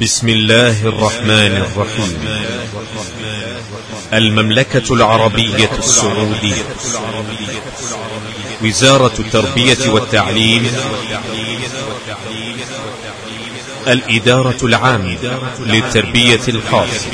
بسم 0.00 0.28
الله 0.28 0.86
الرحمن 0.88 1.64
الرحيم. 1.66 2.18
المملكة 4.12 4.94
العربية 4.94 5.70
السعودية. 5.78 6.64
وزارة 8.64 9.12
التربية 9.18 9.88
والتعليم. 9.88 10.70
الإدارة 13.88 14.58
العامة 14.62 15.18
للتربية 15.60 16.40
الخاصة. 16.48 17.10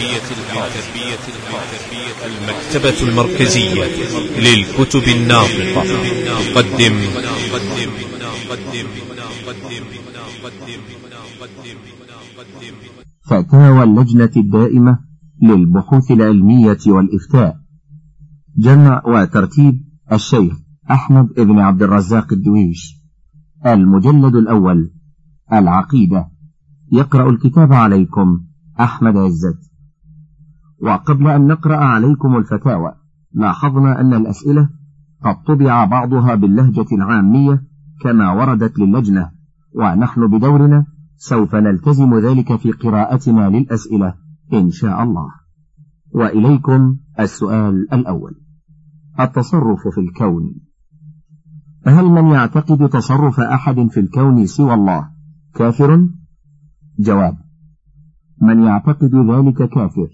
المكتبة 2.24 3.08
المركزية 3.08 3.84
للكتب 4.36 5.08
الناطقة. 5.08 5.84
تقدم. 6.54 7.10
فتاوى 13.26 13.82
اللجنة 13.82 14.30
الدائمة 14.36 14.98
للبحوث 15.43 16.11
العلمية 16.11 16.79
والإفتاء. 16.86 17.57
جمع 18.57 19.03
وترتيب 19.07 19.84
الشيخ 20.12 20.54
أحمد 20.90 21.29
بن 21.36 21.58
عبد 21.58 21.82
الرزاق 21.82 22.32
الدويش. 22.32 23.04
المجلد 23.67 24.34
الأول 24.34 24.90
العقيدة. 25.53 26.29
يقرأ 26.93 27.30
الكتاب 27.30 27.72
عليكم 27.72 28.45
أحمد 28.81 29.17
عزت. 29.17 29.58
وقبل 30.82 31.29
أن 31.29 31.46
نقرأ 31.46 31.76
عليكم 31.76 32.36
الفتاوى 32.36 32.95
لاحظنا 33.33 34.00
أن 34.00 34.14
الأسئلة 34.14 34.69
قد 35.25 35.42
طبع 35.47 35.84
بعضها 35.84 36.34
باللهجة 36.34 36.86
العامية 36.92 37.62
كما 38.00 38.33
وردت 38.33 38.78
للجنة 38.78 39.31
ونحن 39.75 40.27
بدورنا 40.27 40.86
سوف 41.28 41.55
نلتزم 41.55 42.19
ذلك 42.19 42.56
في 42.56 42.70
قراءتنا 42.72 43.48
للأسئلة 43.48 44.14
إن 44.52 44.70
شاء 44.70 45.02
الله. 45.02 45.28
وإليكم 46.14 46.97
السؤال 47.20 47.92
الأول. 47.92 48.34
التصرف 49.20 49.89
في 49.94 50.00
الكون. 50.00 50.55
هل 51.86 52.05
من 52.05 52.27
يعتقد 52.27 52.89
تصرف 52.89 53.41
أحد 53.41 53.86
في 53.91 54.00
الكون 54.00 54.47
سوى 54.47 54.75
الله 54.75 55.11
كافر؟ 55.55 56.08
جواب 56.98 57.36
من 58.42 58.62
يعتقد 58.62 59.14
ذلك 59.14 59.69
كافر 59.69 60.09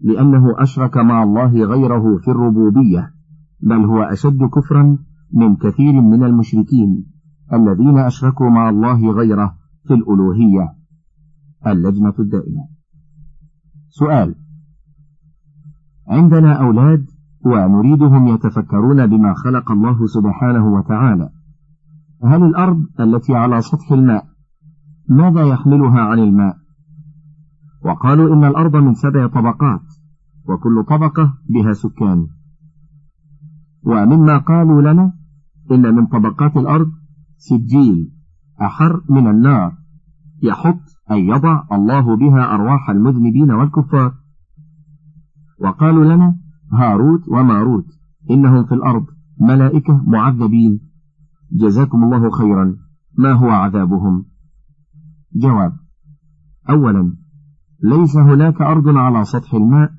لأنه 0.00 0.62
أشرك 0.62 0.96
مع 0.96 1.22
الله 1.22 1.64
غيره 1.64 2.18
في 2.24 2.30
الربوبية 2.30 3.14
بل 3.60 3.84
هو 3.84 4.02
أشد 4.02 4.38
كفرا 4.54 4.98
من 5.32 5.56
كثير 5.56 5.92
من 5.92 6.24
المشركين 6.24 7.06
الذين 7.52 7.98
أشركوا 7.98 8.50
مع 8.50 8.70
الله 8.70 9.12
غيره 9.12 9.55
في 9.88 9.94
الألوهية 9.94 10.74
اللجنة 11.66 12.14
الدائمة. 12.18 12.68
سؤال 13.88 14.34
عندنا 16.08 16.52
أولاد 16.52 17.06
ونريدهم 17.46 18.28
يتفكرون 18.28 19.06
بما 19.06 19.34
خلق 19.34 19.72
الله 19.72 20.06
سبحانه 20.06 20.66
وتعالى. 20.66 21.30
هل 22.24 22.42
الأرض 22.42 22.86
التي 23.00 23.34
على 23.34 23.60
سطح 23.60 23.92
الماء 23.92 24.26
ماذا 25.08 25.42
يحملها 25.42 26.00
عن 26.00 26.18
الماء؟ 26.18 26.56
وقالوا 27.84 28.34
إن 28.34 28.44
الأرض 28.44 28.76
من 28.76 28.94
سبع 28.94 29.26
طبقات 29.26 29.82
وكل 30.48 30.84
طبقة 30.88 31.38
بها 31.48 31.72
سكان. 31.72 32.26
ومما 33.82 34.38
قالوا 34.38 34.82
لنا 34.82 35.12
إن 35.70 35.94
من 35.94 36.06
طبقات 36.06 36.56
الأرض 36.56 36.90
سجيل. 37.36 38.15
أحر 38.62 39.02
من 39.10 39.26
النار. 39.26 39.72
يحط 40.42 40.80
أي 41.10 41.26
يضع 41.26 41.62
الله 41.72 42.16
بها 42.16 42.54
أرواح 42.54 42.90
المذنبين 42.90 43.50
والكفار. 43.50 44.14
وقالوا 45.60 46.04
لنا 46.04 46.36
هاروت 46.72 47.28
وماروت 47.28 47.86
إنهم 48.30 48.64
في 48.64 48.74
الأرض 48.74 49.06
ملائكة 49.40 50.02
معذبين. 50.06 50.80
جزاكم 51.52 52.04
الله 52.04 52.30
خيرا. 52.30 52.76
ما 53.18 53.32
هو 53.32 53.50
عذابهم؟ 53.50 54.24
جواب 55.34 55.72
أولا 56.70 57.16
ليس 57.84 58.16
هناك 58.16 58.60
أرض 58.62 58.88
على 58.88 59.24
سطح 59.24 59.54
الماء 59.54 59.90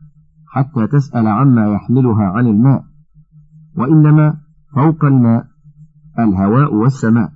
حتى 0.47 0.87
تسأل 0.87 1.27
عما 1.27 1.67
يحملها 1.67 2.23
عن 2.23 2.47
الماء 2.47 2.83
وإنما 3.77 4.37
فوق 4.75 5.05
الماء 5.05 5.47
الهواء 6.19 6.73
والسماء. 6.73 7.31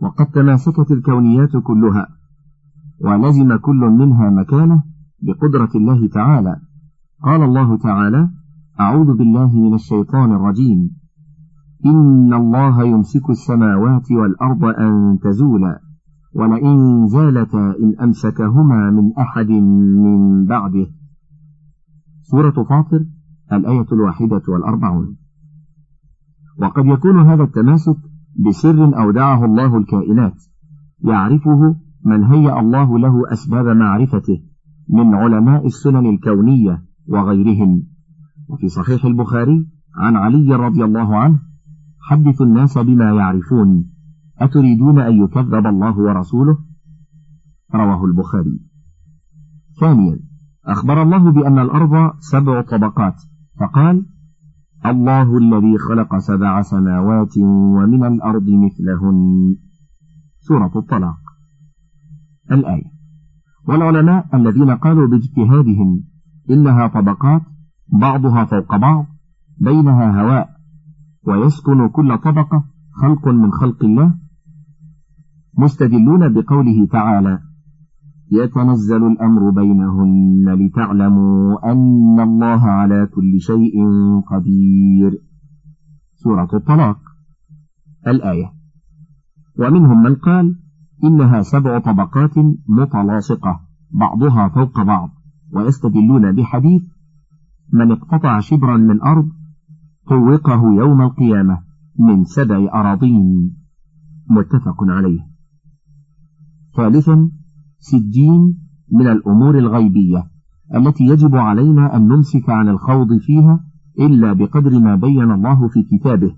وقد 0.00 0.26
تماسكت 0.26 0.90
الكونيات 0.90 1.56
كلها 1.56 2.06
ولزم 3.00 3.56
كل 3.56 3.80
منها 3.98 4.30
مكانه 4.30 4.82
بقدرة 5.22 5.70
الله 5.74 6.08
تعالى. 6.08 6.56
قال 7.22 7.42
الله 7.42 7.76
تعالى 7.76 8.30
أعوذ 8.80 9.16
بالله 9.16 9.54
من 9.54 9.74
الشيطان 9.74 10.32
الرجيم. 10.32 10.90
إن 11.86 12.34
الله 12.34 12.84
يمسك 12.84 13.30
السماوات 13.30 14.12
والأرض 14.12 14.64
أن 14.64 15.18
تزولا 15.22 15.80
ولئن 16.34 17.06
زالتا 17.06 17.74
إن 17.82 17.94
أمسكهما 18.00 18.90
من 18.90 19.12
أحد 19.18 19.50
من 20.04 20.44
بعده. 20.44 20.86
سورة 22.22 22.64
فاطر 22.64 23.04
الآية 23.52 23.86
الواحدة 23.92 24.42
والأربعون. 24.48 25.16
وقد 26.58 26.86
يكون 26.86 27.20
هذا 27.20 27.42
التماسك 27.42 27.96
بسر 28.46 28.98
أودعه 28.98 29.44
الله 29.44 29.76
الكائنات 29.76 30.44
يعرفه 31.04 31.76
من 32.04 32.24
هيأ 32.24 32.60
الله 32.60 32.98
له 32.98 33.32
أسباب 33.32 33.66
معرفته 33.66 34.42
من 34.88 35.14
علماء 35.14 35.66
السنن 35.66 36.06
الكونية 36.06 36.84
وغيرهم. 37.08 37.82
وفي 38.48 38.68
صحيح 38.68 39.04
البخاري 39.04 39.66
عن 39.96 40.16
علي 40.16 40.54
رضي 40.54 40.84
الله 40.84 41.16
عنه 41.16 41.38
حدثوا 42.00 42.46
الناس 42.46 42.78
بما 42.78 43.04
يعرفون 43.04 43.90
أتريدون 44.38 44.98
أن 44.98 45.24
يكذب 45.24 45.66
الله 45.66 45.98
ورسوله؟ 45.98 46.58
رواه 47.74 48.04
البخاري. 48.04 48.60
ثانيا 49.80 50.18
أخبر 50.66 51.02
الله 51.02 51.32
بأن 51.32 51.58
الأرض 51.58 52.12
سبع 52.18 52.60
طبقات 52.60 53.14
فقال 53.60 54.06
الله 54.90 55.38
الذي 55.38 55.78
خلق 55.78 56.18
سبع 56.18 56.62
سماوات 56.62 57.38
ومن 57.38 58.04
الأرض 58.04 58.46
مثلهن. 58.64 59.56
سورة 60.40 60.72
الطلاق. 60.76 61.18
الآية. 62.52 62.98
والعلماء 63.68 64.36
الذين 64.36 64.70
قالوا 64.70 65.06
باجتهادهم 65.06 66.04
إنها 66.50 66.86
طبقات 66.86 67.42
بعضها 68.00 68.44
فوق 68.44 68.76
بعض 68.76 69.06
بينها 69.60 70.22
هواء 70.22 70.48
ويسكن 71.26 71.88
كل 71.88 72.18
طبقة 72.18 72.64
خلق 73.02 73.28
من 73.28 73.52
خلق 73.52 73.84
الله 73.84 74.14
مستدلون 75.58 76.32
بقوله 76.32 76.86
تعالى 76.86 77.47
يتنزل 78.32 79.06
الأمر 79.06 79.50
بينهن 79.50 80.44
لتعلموا 80.54 81.72
أن 81.72 82.20
الله 82.20 82.60
على 82.60 83.06
كل 83.06 83.40
شيء 83.40 83.74
قدير. 84.30 85.22
سورة 86.14 86.48
الطلاق. 86.54 86.98
الآية. 88.06 88.52
ومنهم 89.58 90.02
من 90.02 90.14
قال 90.14 90.58
إنها 91.04 91.42
سبع 91.42 91.78
طبقات 91.78 92.38
متلاصقة 92.68 93.60
بعضها 93.90 94.48
فوق 94.48 94.82
بعض 94.82 95.10
ويستدلون 95.52 96.32
بحديث 96.32 96.82
من 97.72 97.92
اقتطع 97.92 98.40
شبرا 98.40 98.76
من 98.76 99.02
أرض 99.02 99.28
طوقه 100.08 100.74
يوم 100.74 101.02
القيامة 101.02 101.62
من 101.98 102.24
سبع 102.24 102.68
أراضين. 102.74 103.56
متفق 104.30 104.76
عليه. 104.82 105.20
ثالثا 106.76 107.30
سجين 107.78 108.58
من 108.92 109.06
الأمور 109.06 109.58
الغيبية 109.58 110.24
التي 110.74 111.04
يجب 111.04 111.36
علينا 111.36 111.96
أن 111.96 112.08
نمسك 112.08 112.50
عن 112.50 112.68
الخوض 112.68 113.18
فيها 113.20 113.64
إلا 114.00 114.32
بقدر 114.32 114.78
ما 114.78 114.94
بين 114.94 115.30
الله 115.30 115.68
في 115.68 115.82
كتابه 115.82 116.34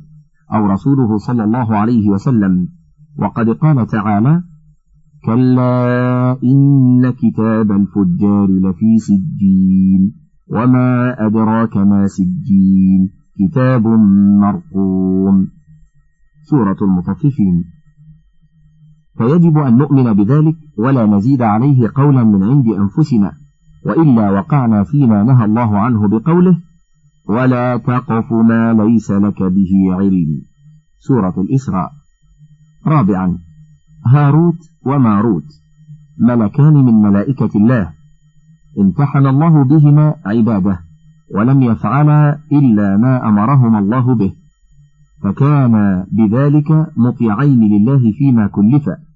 أو 0.54 0.66
رسوله 0.66 1.16
صلى 1.16 1.44
الله 1.44 1.76
عليه 1.76 2.08
وسلم. 2.08 2.68
وقد 3.18 3.48
قال 3.48 3.86
تعالى 3.86 4.42
كلا 5.24 6.32
إن 6.44 7.10
كتاب 7.10 7.70
الفجار 7.70 8.46
لفي 8.46 8.98
سجين 8.98 10.14
وما 10.48 11.16
أدراك 11.26 11.76
ما 11.76 12.06
سجين 12.06 13.10
كتاب 13.38 13.86
مرقوم. 14.40 15.48
سورة 16.42 16.76
المطففين. 16.82 17.64
فيجب 19.20 19.58
أن 19.58 19.76
نؤمن 19.76 20.12
بذلك 20.12 20.56
ولا 20.78 21.06
نزيد 21.06 21.42
عليه 21.42 21.90
قولا 21.94 22.24
من 22.24 22.42
عند 22.42 22.66
أنفسنا 22.68 23.32
وإلا 23.86 24.30
وقعنا 24.30 24.84
فيما 24.84 25.22
نهى 25.22 25.44
الله 25.44 25.78
عنه 25.78 26.08
بقوله 26.08 26.56
ولا 27.28 27.76
تقف 27.76 28.32
ما 28.32 28.72
ليس 28.72 29.10
لك 29.10 29.42
به 29.42 29.94
علم 29.94 30.42
سورة 30.98 31.34
الإسراء. 31.38 31.90
رابعا 32.86 33.38
هاروت 34.06 34.58
وماروت 34.86 35.48
ملكان 36.18 36.74
من 36.74 36.94
ملائكة 36.94 37.50
الله. 37.56 37.90
امتحن 38.80 39.26
الله 39.26 39.64
بهما 39.64 40.14
عباده 40.26 40.78
ولم 41.34 41.62
يفعلا 41.62 42.38
إلا 42.52 42.96
ما 42.96 43.28
أمرهما 43.28 43.78
الله 43.78 44.14
به. 44.14 44.32
فكان 45.22 46.04
بذلك 46.12 46.86
مطيعين 46.96 47.60
لله 47.60 48.12
فيما 48.12 48.46
كلفا. 48.46 49.09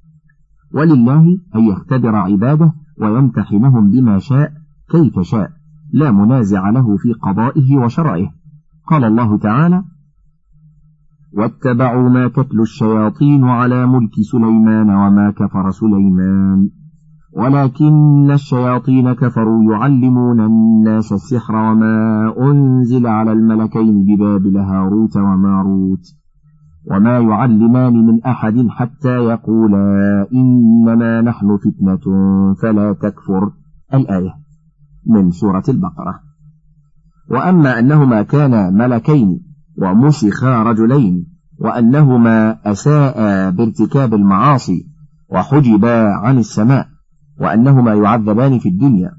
ولله 0.74 1.24
أن 1.54 1.60
يختبر 1.60 2.16
عباده 2.16 2.72
ويمتحنهم 3.00 3.90
بما 3.90 4.18
شاء 4.18 4.52
كيف 4.90 5.20
شاء 5.20 5.50
لا 5.92 6.10
منازع 6.10 6.70
له 6.70 6.96
في 6.96 7.12
قضائه 7.12 7.76
وشرعه. 7.76 8.30
قال 8.86 9.04
الله 9.04 9.38
تعالى 9.38 9.84
واتبعوا 11.32 12.08
ما 12.08 12.28
تتلو 12.28 12.62
الشياطين 12.62 13.44
على 13.44 13.86
ملك 13.86 14.14
سليمان 14.32 14.90
وما 14.90 15.30
كفر 15.30 15.70
سليمان 15.70 16.70
ولكن 17.36 18.30
الشياطين 18.30 19.12
كفروا 19.12 19.72
يعلمون 19.72 20.40
الناس 20.40 21.12
السحر 21.12 21.56
وما 21.56 22.34
أنزل 22.50 23.06
على 23.06 23.32
الملكين 23.32 24.04
ببابل 24.04 24.56
هاروت 24.56 25.16
وماروت. 25.16 26.23
وما 26.90 27.18
يعلمان 27.18 27.92
من 27.92 28.24
أحد 28.24 28.66
حتى 28.68 29.16
يقولا 29.16 30.26
إنما 30.32 31.20
نحن 31.20 31.46
فتنة 31.56 32.14
فلا 32.62 32.92
تكفر. 32.92 33.52
الآية 33.94 34.34
من 35.06 35.30
سورة 35.30 35.64
البقرة. 35.68 36.20
وأما 37.30 37.78
أنهما 37.78 38.22
كانا 38.22 38.70
ملكين 38.70 39.40
ومسخا 39.82 40.62
رجلين 40.62 41.26
وأنهما 41.58 42.58
أساء 42.70 43.50
بارتكاب 43.50 44.14
المعاصي 44.14 44.86
وحجبا 45.28 46.04
عن 46.08 46.38
السماء 46.38 46.88
وأنهما 47.40 47.94
يعذبان 47.94 48.58
في 48.58 48.68
الدنيا 48.68 49.10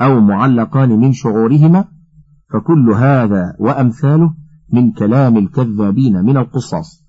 أو 0.00 0.20
معلقان 0.20 0.88
من 0.88 1.12
شعورهما 1.12 1.84
فكل 2.52 2.90
هذا 2.90 3.56
وأمثاله 3.58 4.34
من 4.72 4.92
كلام 4.92 5.36
الكذابين 5.36 6.24
من 6.24 6.36
القصاص. 6.36 6.99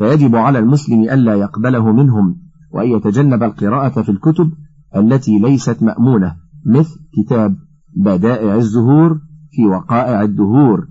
فيجب 0.00 0.36
على 0.36 0.58
المسلم 0.58 1.02
ألا 1.02 1.34
يقبله 1.34 1.92
منهم 1.92 2.36
وأن 2.70 2.88
يتجنب 2.88 3.42
القراءة 3.42 4.02
في 4.02 4.08
الكتب 4.08 4.52
التي 4.96 5.38
ليست 5.38 5.82
مأمونة 5.82 6.36
مثل 6.66 7.00
كتاب 7.16 7.56
بدائع 7.96 8.54
الزهور 8.54 9.20
في 9.50 9.66
وقائع 9.66 10.22
الدهور. 10.22 10.88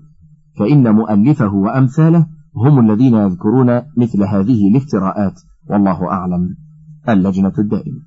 فإن 0.58 0.94
مؤلفه 0.94 1.54
وأمثاله 1.54 2.26
هم 2.56 2.90
الذين 2.90 3.14
يذكرون 3.14 3.82
مثل 3.96 4.22
هذه 4.22 4.68
الافتراءات 4.68 5.40
والله 5.70 6.10
أعلم. 6.10 6.56
اللجنة 7.08 7.52
الدائمة. 7.58 8.00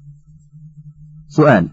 سؤال 1.27 1.69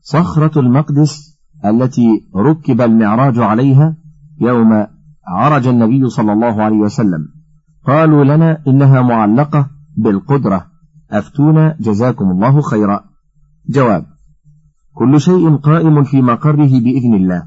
صخرة 0.00 0.60
المقدس 0.60 1.40
التي 1.64 2.08
ركب 2.36 2.80
المعراج 2.80 3.38
عليها 3.38 3.96
يوم 4.40 4.86
عرج 5.26 5.66
النبي 5.66 6.08
صلى 6.08 6.32
الله 6.32 6.62
عليه 6.62 6.76
وسلم 6.76 7.35
قالوا 7.86 8.24
لنا 8.24 8.62
إنها 8.68 9.02
معلقة 9.02 9.70
بالقدرة. 9.96 10.66
أفتونا 11.10 11.76
جزاكم 11.80 12.30
الله 12.30 12.60
خيرا. 12.60 13.00
جواب 13.68 14.06
كل 14.94 15.20
شيء 15.20 15.56
قائم 15.56 16.04
في 16.04 16.22
مقره 16.22 16.80
بإذن 16.80 17.14
الله 17.14 17.42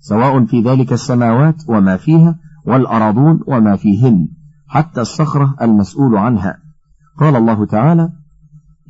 سواء 0.00 0.44
في 0.44 0.60
ذلك 0.60 0.92
السماوات 0.92 1.62
وما 1.68 1.96
فيها 1.96 2.38
والأراضون 2.66 3.40
وما 3.46 3.76
فيهن 3.76 4.28
حتى 4.68 5.00
الصخرة 5.00 5.56
المسؤول 5.62 6.16
عنها. 6.16 6.58
قال 7.18 7.36
الله 7.36 7.66
تعالى 7.66 8.12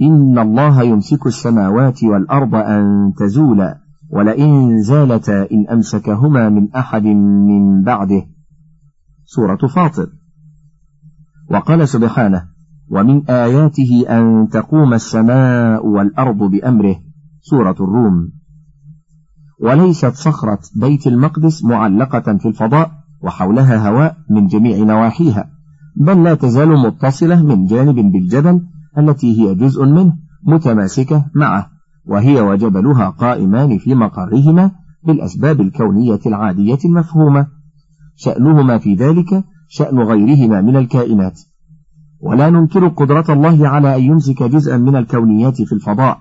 إن 0.03 0.39
الله 0.39 0.83
يمسك 0.83 1.27
السماوات 1.27 2.05
والأرض 2.05 2.55
أن 2.55 3.13
تزولا 3.19 3.79
ولئن 4.11 4.83
زالتا 4.83 5.51
إن 5.53 5.69
أمسكهما 5.69 6.49
من 6.49 6.75
أحد 6.75 7.05
من 7.05 7.83
بعده. 7.83 8.23
سورة 9.25 9.67
فاطر. 9.75 10.07
وقال 11.51 11.89
سبحانه 11.89 12.45
ومن 12.91 13.31
آياته 13.31 14.05
أن 14.09 14.49
تقوم 14.49 14.95
السماء 14.95 15.87
والأرض 15.87 16.37
بأمره 16.37 16.97
سورة 17.41 17.77
الروم. 17.81 18.33
وليست 19.63 20.15
صخرة 20.15 20.59
بيت 20.77 21.07
المقدس 21.07 21.65
معلقة 21.65 22.39
في 22.39 22.49
الفضاء 22.49 22.91
وحولها 23.23 23.89
هواء 23.89 24.17
من 24.31 24.47
جميع 24.47 24.85
نواحيها 24.85 25.51
بل 25.97 26.25
لا 26.25 26.35
تزال 26.35 26.69
متصلة 26.69 27.43
من 27.43 27.67
جانب 27.67 28.13
بالجبل 28.13 28.61
التي 28.99 29.41
هي 29.41 29.55
جزء 29.55 29.85
منه 29.85 30.17
متماسكة 30.47 31.27
معه 31.35 31.67
وهي 32.07 32.41
وجبلها 32.41 33.09
قائمان 33.09 33.79
في 33.79 33.95
مقرهما 33.95 34.71
بالأسباب 35.07 35.61
الكونية 35.61 36.21
العادية 36.27 36.79
المفهومة. 36.85 37.47
شأنهما 38.17 38.79
في 38.79 38.95
ذلك 38.95 39.45
شأن 39.73 39.99
غيرهما 39.99 40.61
من 40.61 40.77
الكائنات. 40.77 41.41
ولا 42.21 42.51
ننكر 42.51 42.89
قدرة 42.89 43.25
الله 43.29 43.69
على 43.69 43.97
أن 43.97 44.03
يمسك 44.03 44.43
جزءا 44.43 44.77
من 44.77 44.97
الكونيات 44.97 45.63
في 45.63 45.73
الفضاء. 45.73 46.19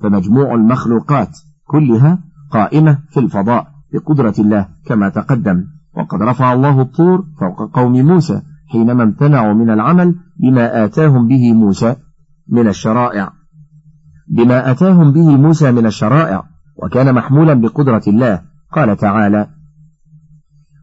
فمجموع 0.00 0.54
المخلوقات 0.54 1.38
كلها 1.66 2.18
قائمة 2.50 2.98
في 3.10 3.20
الفضاء 3.20 3.66
بقدرة 3.92 4.34
الله 4.38 4.68
كما 4.86 5.08
تقدم. 5.08 5.64
وقد 5.96 6.22
رفع 6.22 6.52
الله 6.52 6.80
الطور 6.80 7.24
فوق 7.40 7.70
قوم 7.74 7.92
موسى 7.92 8.42
حينما 8.72 9.02
امتنعوا 9.02 9.54
من 9.54 9.70
العمل 9.70 10.14
بما 10.40 10.84
آتاهم 10.84 11.28
به 11.28 11.52
موسى 11.52 11.96
من 12.48 12.68
الشرائع. 12.68 13.32
بما 14.28 14.70
أتاهم 14.70 15.12
به 15.12 15.36
موسى 15.36 15.72
من 15.72 15.86
الشرائع 15.86 16.42
وكان 16.82 17.14
محمولا 17.14 17.54
بقدرة 17.54 18.02
الله 18.08 18.42
قال 18.72 18.96
تعالى 18.96 19.46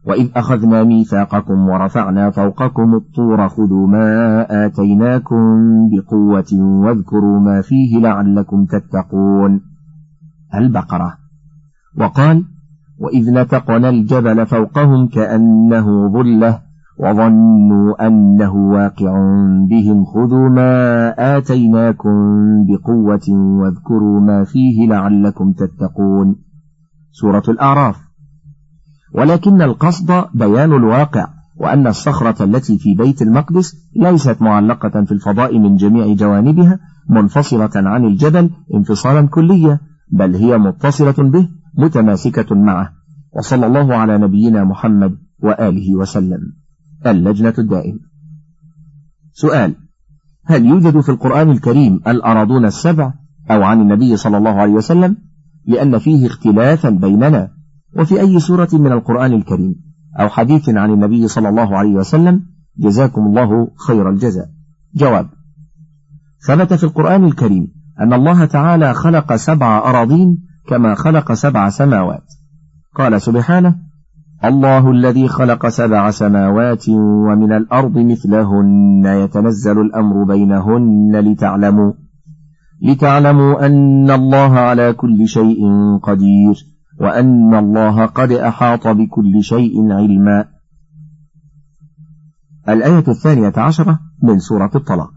وإذ 0.08 0.28
أخذنا 0.36 0.84
ميثاقكم 0.84 1.68
ورفعنا 1.68 2.30
فوقكم 2.30 2.94
الطور 2.94 3.48
خذوا 3.48 3.86
ما 3.86 4.46
آتيناكم 4.66 5.38
بقوة 5.92 6.52
واذكروا 6.54 7.40
ما 7.40 7.60
فيه 7.60 8.00
لعلكم 8.00 8.64
تتقون. 8.64 9.60
البقرة. 10.54 11.14
وقال 11.98 12.44
وإذ 12.98 13.34
نتقنا 13.34 13.88
الجبل 13.88 14.46
فوقهم 14.46 15.06
كأنه 15.06 16.12
ظلة 16.12 16.60
وظنوا 16.98 18.06
أنه 18.06 18.54
واقع 18.54 19.12
بهم. 19.70 20.04
خذوا 20.04 20.48
ما 20.48 21.14
آتيناكم 21.36 22.10
بقوة 22.68 23.28
واذكروا 23.60 24.20
ما 24.20 24.44
فيه 24.44 24.88
لعلكم 24.88 25.52
تتقون. 25.52 26.36
سورة 27.10 27.42
الأعراف. 27.48 28.07
ولكن 29.18 29.62
القصد 29.62 30.24
بيان 30.34 30.72
الواقع 30.72 31.26
وأن 31.56 31.86
الصخرة 31.86 32.44
التي 32.44 32.78
في 32.78 32.94
بيت 32.94 33.22
المقدس 33.22 33.76
ليست 33.96 34.42
معلقة 34.42 35.04
في 35.04 35.12
الفضاء 35.12 35.58
من 35.58 35.76
جميع 35.76 36.14
جوانبها 36.14 36.78
منفصلة 37.10 37.70
عن 37.74 38.04
الجبل 38.04 38.50
انفصالا 38.74 39.28
كليا 39.28 39.80
بل 40.12 40.34
هي 40.34 40.58
متصلة 40.58 41.30
به 41.30 41.48
متماسكة 41.78 42.54
معه. 42.56 42.92
وصلى 43.32 43.66
الله 43.66 43.94
على 43.94 44.18
نبينا 44.18 44.64
محمد 44.64 45.18
وآله 45.42 45.96
وسلم. 45.96 46.40
اللجنة 47.06 47.54
الدائمة 47.58 47.98
سؤال 49.32 49.74
هل 50.44 50.66
يوجد 50.66 51.00
في 51.00 51.08
القرآن 51.08 51.50
الكريم 51.50 52.00
الأراضون 52.06 52.64
السبع 52.64 53.12
أو 53.50 53.62
عن 53.62 53.80
النبي 53.80 54.16
صلى 54.16 54.36
الله 54.36 54.50
عليه 54.50 54.72
وسلم؟ 54.72 55.16
لأن 55.66 55.98
فيه 55.98 56.26
اختلافا 56.26 56.90
بيننا 56.90 57.57
وفي 57.98 58.20
أي 58.20 58.40
سورة 58.40 58.68
من 58.72 58.92
القرآن 58.92 59.32
الكريم 59.32 59.74
أو 60.20 60.28
حديث 60.28 60.68
عن 60.68 60.90
النبي 60.90 61.28
صلى 61.28 61.48
الله 61.48 61.76
عليه 61.76 61.94
وسلم 61.94 62.42
جزاكم 62.78 63.20
الله 63.20 63.68
خير 63.86 64.10
الجزاء. 64.10 64.46
جواب 64.94 65.26
ثبت 66.48 66.74
في 66.74 66.84
القرآن 66.84 67.24
الكريم 67.24 67.68
أن 68.00 68.12
الله 68.12 68.44
تعالى 68.44 68.94
خلق 68.94 69.36
سبع 69.36 69.78
أراضين 69.78 70.38
كما 70.68 70.94
خلق 70.94 71.32
سبع 71.32 71.68
سماوات. 71.68 72.24
قال 72.94 73.22
سبحانه 73.22 73.76
الله 74.44 74.90
الذي 74.90 75.28
خلق 75.28 75.68
سبع 75.68 76.10
سماوات 76.10 76.88
ومن 76.88 77.52
الأرض 77.52 77.98
مثلهن 77.98 79.04
يتنزل 79.06 79.80
الأمر 79.80 80.24
بينهن 80.24 81.20
لتعلموا 81.20 81.92
لتعلموا 82.82 83.66
أن 83.66 84.10
الله 84.10 84.58
على 84.58 84.92
كل 84.92 85.28
شيء 85.28 85.58
قدير. 86.02 86.77
وأن 87.00 87.54
الله 87.54 88.06
قد 88.06 88.32
أحاط 88.32 88.88
بكل 88.88 89.42
شيء 89.42 89.92
علما. 89.92 90.44
الآية 92.68 93.04
الثانية 93.08 93.52
عشرة 93.56 94.00
من 94.22 94.38
سورة 94.38 94.70
الطلاق. 94.74 95.12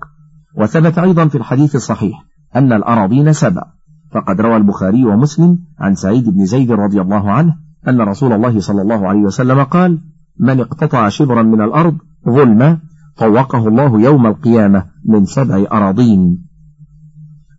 وثبت 0.58 0.98
أيضا 0.98 1.28
في 1.28 1.38
الحديث 1.38 1.76
الصحيح 1.76 2.24
أن 2.56 2.74
الأراضين 2.74 3.34
سبع. 3.34 3.62
فقد 4.12 4.42
روى 4.42 4.58
البخاري 4.58 5.06
ومسلم 5.06 5.60
عن 5.80 5.96
سعيد 5.96 6.30
بن 6.30 6.46
زيد 6.46 6.72
رضي 6.72 7.02
الله 7.02 7.32
عنه 7.32 7.56
أن 7.88 8.02
رسول 8.02 8.34
الله 8.34 8.60
صلى 8.60 8.82
الله 8.82 9.08
عليه 9.08 9.20
وسلم 9.20 9.64
قال 9.64 10.02
من 10.40 10.60
اقتطع 10.60 11.10
شبرا 11.10 11.44
من 11.44 11.62
الأرض 11.62 11.98
ظلما 12.30 12.80
طوقه 13.18 13.68
الله 13.68 14.02
يوم 14.02 14.28
القيامة 14.28 14.86
من 15.06 15.26
سبع 15.26 15.66
أراضين. 15.72 16.48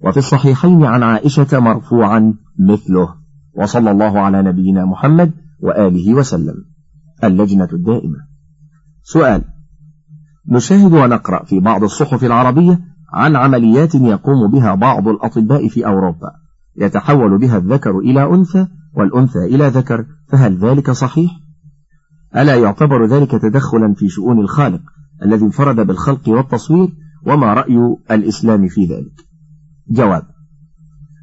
وفي 0.04 0.16
الصحيحين 0.16 0.84
عن 0.84 1.02
عائشة 1.02 1.60
مرفوعا 1.60 2.34
مثله. 2.68 3.21
وصلى 3.54 3.90
الله 3.90 4.20
على 4.20 4.42
نبينا 4.42 4.84
محمد 4.84 5.32
وآله 5.60 6.14
وسلم 6.14 6.54
اللجنة 7.24 7.68
الدائمة 7.72 8.18
سؤال 9.02 9.44
نشاهد 10.48 10.92
ونقرأ 10.92 11.44
في 11.44 11.60
بعض 11.60 11.82
الصحف 11.82 12.24
العربية 12.24 12.80
عن 13.12 13.36
عمليات 13.36 13.94
يقوم 13.94 14.50
بها 14.50 14.74
بعض 14.74 15.08
الأطباء 15.08 15.68
في 15.68 15.86
أوروبا 15.86 16.32
يتحول 16.76 17.38
بها 17.38 17.58
الذكر 17.58 17.98
إلى 17.98 18.24
أنثى 18.34 18.66
والأنثى 18.94 19.38
إلى 19.38 19.68
ذكر 19.68 20.06
فهل 20.28 20.58
ذلك 20.58 20.90
صحيح؟ 20.90 21.30
ألا 22.36 22.56
يعتبر 22.56 23.06
ذلك 23.06 23.30
تدخلا 23.30 23.94
في 23.94 24.08
شؤون 24.08 24.38
الخالق 24.38 24.80
الذي 25.22 25.44
انفرد 25.44 25.86
بالخلق 25.86 26.28
والتصوير 26.28 26.88
وما 27.26 27.54
رأي 27.54 27.96
الإسلام 28.10 28.68
في 28.68 28.84
ذلك؟ 28.84 29.12
جواب 29.88 30.22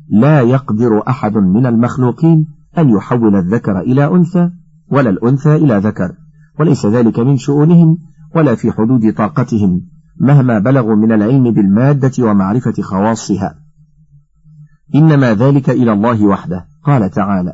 لا 0.10 0.42
يقدر 0.42 1.08
أحد 1.08 1.38
من 1.38 1.66
المخلوقين 1.66 2.48
أن 2.78 2.90
يحول 2.90 3.36
الذكر 3.36 3.80
إلى 3.80 4.06
أنثى 4.06 4.52
ولا 4.92 5.10
الأنثى 5.10 5.56
إلى 5.56 5.78
ذكر 5.78 6.12
وليس 6.60 6.86
ذلك 6.86 7.20
من 7.20 7.38
شؤونهم 7.38 7.98
ولا 8.36 8.56
في 8.56 8.72
حدود 8.72 9.14
طاقتهم 9.14 9.82
مهما 10.22 10.60
بلغوا 10.60 10.96
من 10.96 11.12
العلم 11.12 11.52
بالمادة 11.54 12.12
ومعرفة 12.20 12.82
خواصها. 12.82 13.56
إنما 14.96 15.34
ذلك 15.34 15.70
إلى 15.70 15.94
الله 15.94 16.26
وحده 16.26 16.66
قال 16.84 17.10
تعالى 17.10 17.54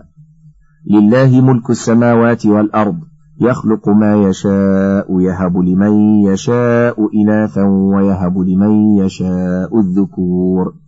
لله 0.91 1.41
ملك 1.41 1.69
السماوات 1.69 2.45
والأرض 2.45 2.99
يخلق 3.41 3.89
ما 3.89 4.15
يشاء 4.15 5.19
يهب 5.19 5.57
لمن 5.57 5.91
يشاء 6.25 6.95
إناثا 7.23 7.63
ويهب 7.63 8.37
لمن 8.37 8.97
يشاء 8.97 9.79
الذكور. 9.79 10.84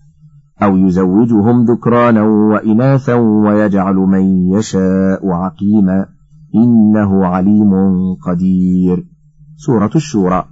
أو 0.63 0.77
يزوجهم 0.77 1.65
ذكرانا 1.65 2.21
وإناثا 2.21 3.13
ويجعل 3.13 3.95
من 3.95 4.53
يشاء 4.53 5.29
عقيما 5.29 6.05
إنه 6.55 7.25
عليم 7.25 7.71
قدير. 8.25 9.07
سورة 9.57 9.91
الشورى. 9.95 10.45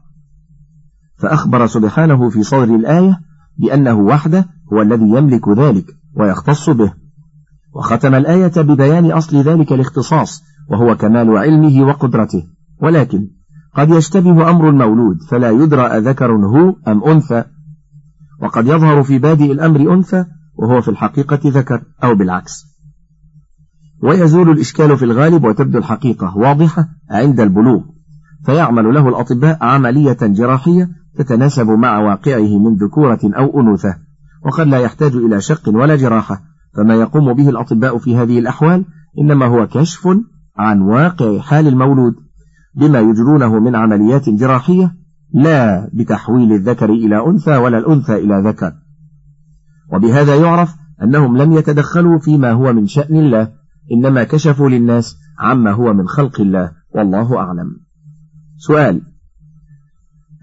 فأخبر 1.18 1.68
سبحانه 1.68 2.30
في 2.30 2.44
صدر 2.44 2.76
الآية 2.76 3.20
بأنه 3.58 4.00
وحده 4.00 4.46
هو 4.74 4.82
الذي 4.82 5.10
يملك 5.10 5.50
ذلك 5.50 5.86
ويختص 6.18 6.70
به. 6.70 6.94
وختم 7.76 8.16
الآية 8.16 8.62
ببيان 8.62 9.12
أصل 9.12 9.38
ذلك 9.38 9.74
الاختصاص 9.74 10.44
وهو 10.72 10.96
كمال 10.96 11.38
علمه 11.38 11.88
وقدرته. 11.88 12.44
ولكن 12.82 13.28
قد 13.76 13.90
يشتبه 13.90 14.50
أمر 14.50 14.70
المولود 14.70 15.18
فلا 15.30 15.50
يدرى 15.50 15.82
أذكر 15.82 16.32
هو 16.32 16.76
أم 16.88 17.04
أنثى. 17.04 17.44
وقد 18.42 18.68
يظهر 18.68 19.04
في 19.04 19.20
بادئ 19.20 19.52
الأمر 19.52 19.94
أنثى 19.94 20.26
وهو 20.56 20.82
في 20.82 20.88
الحقيقة 20.88 21.40
ذكر 21.46 21.82
أو 22.04 22.16
بالعكس. 22.16 22.76
ويزول 24.04 24.50
الإشكال 24.50 24.98
في 24.98 25.06
الغالب 25.06 25.44
وتبدو 25.44 25.78
الحقيقة 25.78 26.38
واضحة 26.38 26.88
عند 27.12 27.40
البلوغ 27.40 27.82
فيعمل 28.46 28.94
له 28.94 29.10
الأطباء 29.10 29.58
عملية 29.62 30.18
جراحية 30.22 30.90
تتناسب 31.18 31.68
مع 31.68 32.00
واقعه 32.00 32.60
من 32.60 32.76
ذكورة 32.76 33.20
أو 33.24 33.62
أنوثة 33.62 33.96
وقد 34.46 34.68
لا 34.68 34.80
يحتاج 34.80 35.16
إلى 35.16 35.42
شق 35.42 35.70
ولا 35.70 35.96
جراحة 35.96 36.42
فما 36.76 36.96
يقوم 36.96 37.34
به 37.34 37.50
الأطباء 37.50 37.98
في 37.98 38.18
هذه 38.18 38.40
الأحوال 38.40 38.86
إنما 39.20 39.46
هو 39.46 39.68
كشف 39.68 40.08
عن 40.58 40.82
واقع 40.82 41.40
حال 41.40 41.68
المولود 41.68 42.14
بما 42.76 43.00
يجرونه 43.00 43.60
من 43.60 43.76
عمليات 43.76 44.30
جراحية 44.30 44.96
لا 45.36 45.90
بتحويل 45.94 46.52
الذكر 46.54 46.90
إلى 46.90 47.28
أنثى 47.28 47.58
ولا 47.58 47.78
الأنثى 47.78 48.16
إلى 48.16 48.50
ذكر. 48.50 48.74
وبهذا 49.94 50.36
يعرف 50.36 50.76
أنهم 51.04 51.38
لم 51.38 51.52
يتدخلوا 51.52 52.20
فيما 52.20 52.52
هو 52.52 52.74
من 52.74 52.88
شأن 52.88 53.16
الله 53.16 53.52
إنما 53.92 54.24
كشفوا 54.24 54.70
للناس 54.70 55.16
عما 55.40 55.72
هو 55.72 55.94
من 55.94 56.08
خلق 56.08 56.42
الله 56.42 56.72
والله 56.96 57.38
أعلم. 57.38 57.86
سؤال 58.58 59.02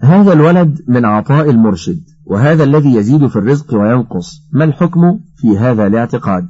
هذا 0.03 0.33
الولد 0.33 0.81
من 0.87 1.05
عطاء 1.05 1.49
المرشد 1.49 2.03
وهذا 2.25 2.63
الذي 2.63 2.95
يزيد 2.95 3.27
في 3.27 3.35
الرزق 3.35 3.73
وينقص 3.73 4.49
ما 4.53 4.63
الحكم 4.63 5.19
في 5.37 5.57
هذا 5.57 5.87
الاعتقاد؟ 5.87 6.49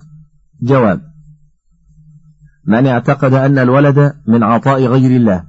جواب 0.62 1.02
من 2.68 2.88
اعتقد 2.88 3.34
أن 3.34 3.58
الولد 3.58 4.14
من 4.28 4.44
عطاء 4.44 4.86
غير 4.86 5.16
الله 5.16 5.44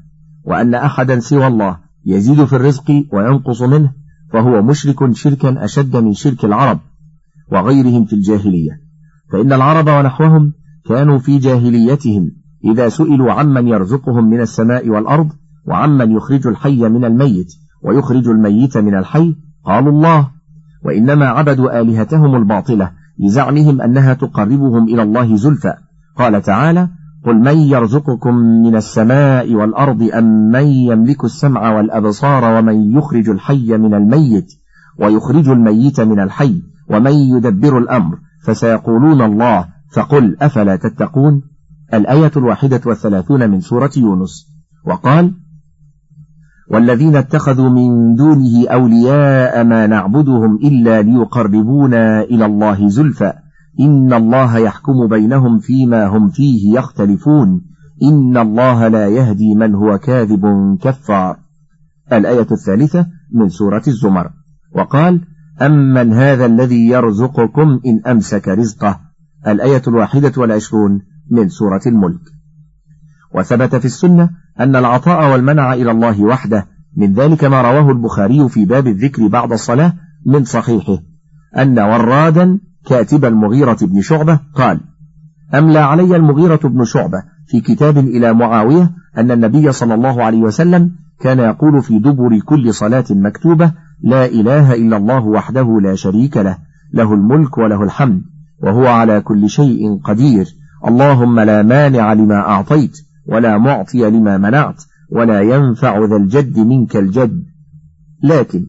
وأن 0.45 0.75
أحدا 0.75 1.21
سوى 1.21 1.47
الله 1.47 1.84
يزيد 2.07 2.45
في 2.45 2.57
الرزق 2.57 3.05
وينقص 3.13 3.63
منه 3.63 3.93
فهو 4.33 4.63
مشرك 4.63 5.13
شركا 5.13 5.65
أشد 5.65 5.97
من 5.97 6.13
شرك 6.13 6.45
العرب 6.45 6.81
وغيرهم 7.53 8.05
في 8.05 8.13
الجاهلية. 8.13 8.71
فإن 9.33 9.53
العرب 9.53 9.89
ونحوهم 9.89 10.53
كانوا 10.89 11.19
في 11.19 11.39
جاهليتهم 11.39 12.31
إذا 12.65 12.89
سئلوا 12.89 13.33
عمن 13.33 13.69
يرزقهم 13.69 14.31
من 14.31 14.41
السماء 14.41 14.89
والأرض 14.89 15.29
وعمن 15.67 16.11
يخرج 16.11 16.47
الحي 16.47 16.89
من 16.89 17.05
الميت 17.05 17.53
ويخرج 17.83 18.29
الميت 18.29 18.79
من 18.79 18.95
الحي 18.95 19.37
قالوا 19.65 19.93
الله. 19.93 20.31
وإنما 20.85 21.27
عبدوا 21.27 21.81
آلهتهم 21.81 22.37
الباطلة 22.37 22.91
لزعمهم 23.19 23.81
أنها 23.81 24.15
تقربهم 24.15 24.85
إلى 24.85 25.03
الله 25.03 25.37
زلفى. 25.37 25.75
قال 26.17 26.43
تعالى 26.43 26.89
قل 27.27 27.37
من 27.37 27.57
يرزقكم 27.57 28.35
من 28.35 28.77
السماء 28.77 29.55
والأرض 29.55 30.03
أم 30.03 30.51
من 30.51 30.67
يملك 30.67 31.25
السمع 31.25 31.77
والأبصار 31.77 32.59
ومن 32.59 32.97
يخرج 32.97 33.29
الحي 33.29 33.77
من 33.77 33.95
الميت 33.95 34.47
ويخرج 34.99 35.49
الميت 35.49 36.01
من 36.01 36.21
الحي 36.21 36.63
ومن 36.91 37.13
يدبر 37.13 37.79
الأمر 37.79 38.19
فسيقولون 38.45 39.23
الله 39.23 39.69
فقل 39.93 40.37
أفلا 40.41 40.77
تتقون؟ 40.77 41.43
الآية 41.95 42.31
الواحدة 42.37 42.81
والثلاثون 42.87 43.51
من 43.51 43.61
سورة 43.61 43.91
يونس. 43.97 44.55
وقال 44.87 45.35
والذين 46.71 47.17
اتخذوا 47.17 47.69
من 47.69 48.15
دونه 48.15 48.69
أولياء 48.69 49.65
ما 49.65 49.87
نعبدهم 49.87 50.57
إلا 50.57 51.03
ليقربونا 51.03 52.23
إلى 52.23 52.47
الله 52.47 52.89
زلفى 52.89 53.33
إن 53.81 54.13
الله 54.13 54.59
يحكم 54.59 55.09
بينهم 55.11 55.59
فيما 55.59 56.07
هم 56.07 56.29
فيه 56.29 56.79
يختلفون. 56.79 57.61
إن 58.03 58.37
الله 58.37 58.89
لا 58.89 59.09
يهدي 59.09 59.55
من 59.55 59.75
هو 59.75 59.99
كاذب 59.99 60.47
كفار. 60.83 61.37
الآية 62.13 62.47
الثالثة 62.53 63.07
من 63.33 63.49
سورة 63.49 63.83
الزمر. 63.89 64.31
وقال 64.75 65.21
أمن 65.63 66.13
هذا 66.13 66.47
الذي 66.47 66.89
يرزقكم 66.89 67.81
إن 67.87 68.01
أمسك 68.07 68.49
رزقه. 68.49 69.01
الآية 69.47 69.83
الواحدة 69.89 70.33
والعشرون 70.37 71.01
من 71.31 71.49
سورة 71.49 71.83
الملك. 71.87 72.21
وثبت 73.35 73.77
في 73.77 73.85
السنة 73.85 74.31
أن 74.61 74.77
العطاء 74.77 75.33
والمنع 75.33 75.75
إلى 75.75 75.91
الله 75.91 76.23
وحده. 76.23 76.67
من 76.97 77.13
ذلك 77.13 77.45
ما 77.45 77.63
رواه 77.63 77.91
البخاري 77.91 78.49
في 78.49 78.65
باب 78.65 78.87
الذكر 78.87 79.27
بعد 79.27 79.53
الصلاة 79.53 79.93
من 80.27 80.45
صحيحه. 80.45 80.99
أن 81.59 81.79
ورادا 81.79 82.59
كاتب 82.87 83.25
المغيرة 83.25 83.79
بن 83.83 84.01
شعبة 84.01 84.41
قال 84.55 84.81
أملى 85.55 85.79
علي 85.79 86.17
المغيرة 86.17 86.61
بن 86.65 86.85
شعبة 86.85 87.23
في 87.47 87.61
كتاب 87.61 87.99
إلى 87.99 88.35
معاوية 88.35 88.91
أن 89.19 89.31
النبي 89.31 89.73
صلى 89.73 89.95
الله 89.95 90.23
عليه 90.23 90.39
وسلم 90.39 90.91
كان 91.21 91.39
يقول 91.39 91.83
في 91.83 91.99
دبر 91.99 92.39
كل 92.39 92.75
صلاة 92.75 93.05
مكتوبة 93.11 93.73
لا 94.03 94.25
إله 94.25 94.75
إلا 94.75 94.97
الله 94.97 95.25
وحده 95.25 95.81
لا 95.81 95.95
شريك 95.95 96.37
له 96.37 96.59
له 96.93 97.15
الملك 97.15 97.59
وله 97.59 97.83
الحمد 97.83 98.23
وهو 98.63 98.87
على 98.87 99.21
كل 99.21 99.49
شيء 99.49 100.01
قدير. 100.05 100.47
اللهم 100.87 101.41
لا 101.41 101.63
مانع 101.63 102.13
لما 102.13 102.37
أعطيت 102.37 102.97
ولا 103.27 103.59
معطي 103.59 104.11
لما 104.11 104.39
منعت 104.39 104.85
ولا 105.11 105.41
ينفع 105.41 105.99
ذا 105.99 106.17
الجد 106.17 106.59
منك 106.59 106.97
الجد. 106.97 107.45
لكن 108.23 108.67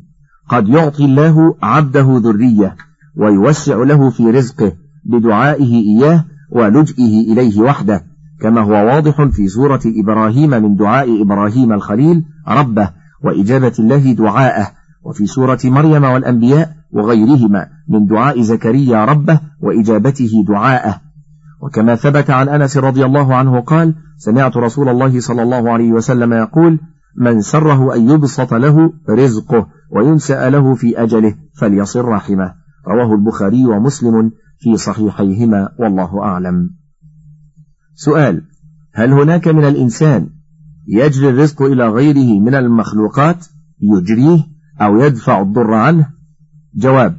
قد 0.50 0.70
يعطي 0.70 1.06
الله 1.06 1.56
عبده 1.62 2.22
ذرية 2.24 2.76
ويوسع 3.18 3.76
له 3.76 4.10
في 4.10 4.32
رزقه 4.32 4.72
بدعائه 5.06 5.74
إياه 5.74 6.26
ولجئه 6.52 7.32
إليه 7.32 7.62
وحده 7.62 8.04
كما 8.42 8.62
هو 8.62 8.72
واضح 8.72 9.24
في 9.24 9.48
سورة 9.48 9.82
إبراهيم 9.86 10.50
من 10.50 10.76
دعاء 10.76 11.22
إبراهيم 11.22 11.74
الخليل 11.74 12.24
ربه 12.48 12.90
وإجابة 13.24 13.74
الله 13.80 14.14
دعاءه 14.14 14.72
وفي 15.04 15.26
سورة 15.26 15.60
مريم 15.64 16.04
والأنبياء 16.04 16.76
وغيرهما 16.92 17.68
من 17.90 18.06
دعاء 18.06 18.42
زكريا 18.42 19.06
ربه 19.06 19.40
وإجابته 19.62 20.46
دعاءه. 20.48 21.02
وكما 21.62 21.96
ثبت 21.96 22.30
عن 22.30 22.50
أنس 22.50 22.78
رضي 22.78 23.06
الله 23.06 23.36
عنه 23.36 23.60
قال 23.60 23.96
سمعت 24.18 24.58
رسول 24.58 24.90
الله 24.90 25.20
صلى 25.20 25.44
الله 25.44 25.72
عليه 25.72 25.92
وسلم 25.92 26.34
يقول 26.34 26.80
من 27.18 27.42
سره 27.42 27.96
أن 27.96 28.10
يبسط 28.10 28.54
له 28.54 28.94
رزقه 29.10 29.68
وينسأ 29.92 30.50
له 30.50 30.76
في 30.76 31.04
أجله 31.04 31.36
فليصل 31.60 32.06
رحمه. 32.06 32.65
رواه 32.88 33.16
البخاري 33.16 33.66
ومسلم 33.66 34.32
في 34.60 34.78
صحيحيهما 34.78 35.70
والله 35.80 36.24
أعلم. 36.24 36.70
سؤال 37.96 38.42
هل 38.94 39.12
هناك 39.12 39.48
من 39.48 39.64
الإنسان 39.64 40.30
يجري 40.88 41.30
الرزق 41.30 41.62
إلى 41.62 41.90
غيره 41.90 42.40
من 42.40 42.56
المخلوقات 42.56 43.48
يجريه 43.82 44.44
أو 44.82 45.00
يدفع 45.00 45.42
الضر 45.42 45.74
عنه؟ 45.74 46.10
جواب 46.76 47.18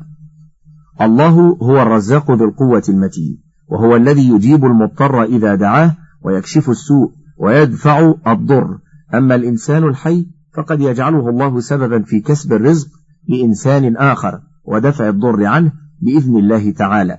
الله 1.01 1.59
هو 1.63 1.83
الرزاق 1.83 2.31
ذو 2.31 2.45
القوة 2.45 2.83
المتين 2.89 3.43
وهو 3.69 3.97
الذي 3.97 4.29
يجيب 4.29 4.65
المضطر 4.65 5.23
إذا 5.23 5.55
دعاه 5.55 5.97
ويكشف 6.25 6.71
السوء 6.71 7.13
ويدفع 7.39 8.15
الضر. 8.27 8.79
أما 9.15 9.35
الإنسان 9.35 9.85
الحي 9.85 10.27
فقد 10.57 10.81
يجعله 10.81 11.29
الله 11.29 11.61
سببا 11.61 12.03
في 12.03 12.21
كسب 12.21 12.53
الرزق 12.53 12.89
لإنسان 13.29 13.97
آخر. 13.97 14.41
ودفع 14.67 15.09
الضر 15.09 15.45
عنه 15.45 15.73
بإذن 16.03 16.37
الله 16.37 16.71
تعالى. 16.71 17.19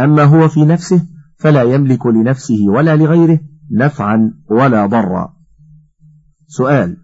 أما 0.00 0.24
هو 0.24 0.48
في 0.48 0.64
نفسه 0.64 1.06
فلا 1.36 1.62
يملك 1.62 2.06
لنفسه 2.06 2.58
ولا 2.68 2.96
لغيره 2.96 3.40
نفعا 3.72 4.34
ولا 4.50 4.86
ضرا. 4.86 5.34
سؤال. 6.46 6.96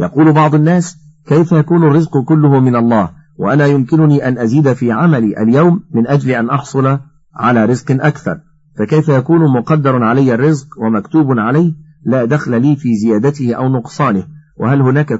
يقول 0.00 0.32
بعض 0.32 0.54
الناس 0.54 0.96
كيف 1.26 1.52
يكون 1.52 1.82
الرزق 1.84 2.24
كله 2.28 2.60
من 2.60 2.76
الله 2.76 3.10
وأنا 3.38 3.66
يمكنني 3.66 4.28
أن 4.28 4.38
أزيد 4.38 4.72
في 4.72 4.92
عملي 4.92 5.42
اليوم 5.42 5.80
من 5.94 6.06
أجل 6.06 6.30
أن 6.30 6.50
أحصل 6.50 6.98
على 7.34 7.64
رزق 7.64 7.90
أكثر؟ 7.90 8.40
فكيف 8.78 9.08
يكون 9.08 9.52
مقدر 9.58 10.02
علي 10.02 10.34
الرزق 10.34 10.66
ومكتوب 10.78 11.38
عليه 11.38 11.72
لا 12.06 12.24
دخل 12.24 12.62
لي 12.62 12.76
في 12.76 12.94
زيادته 12.96 13.54
أو 13.54 13.68
نقصانه 13.68 14.26
وهل 14.56 14.82
هناك 14.82 15.12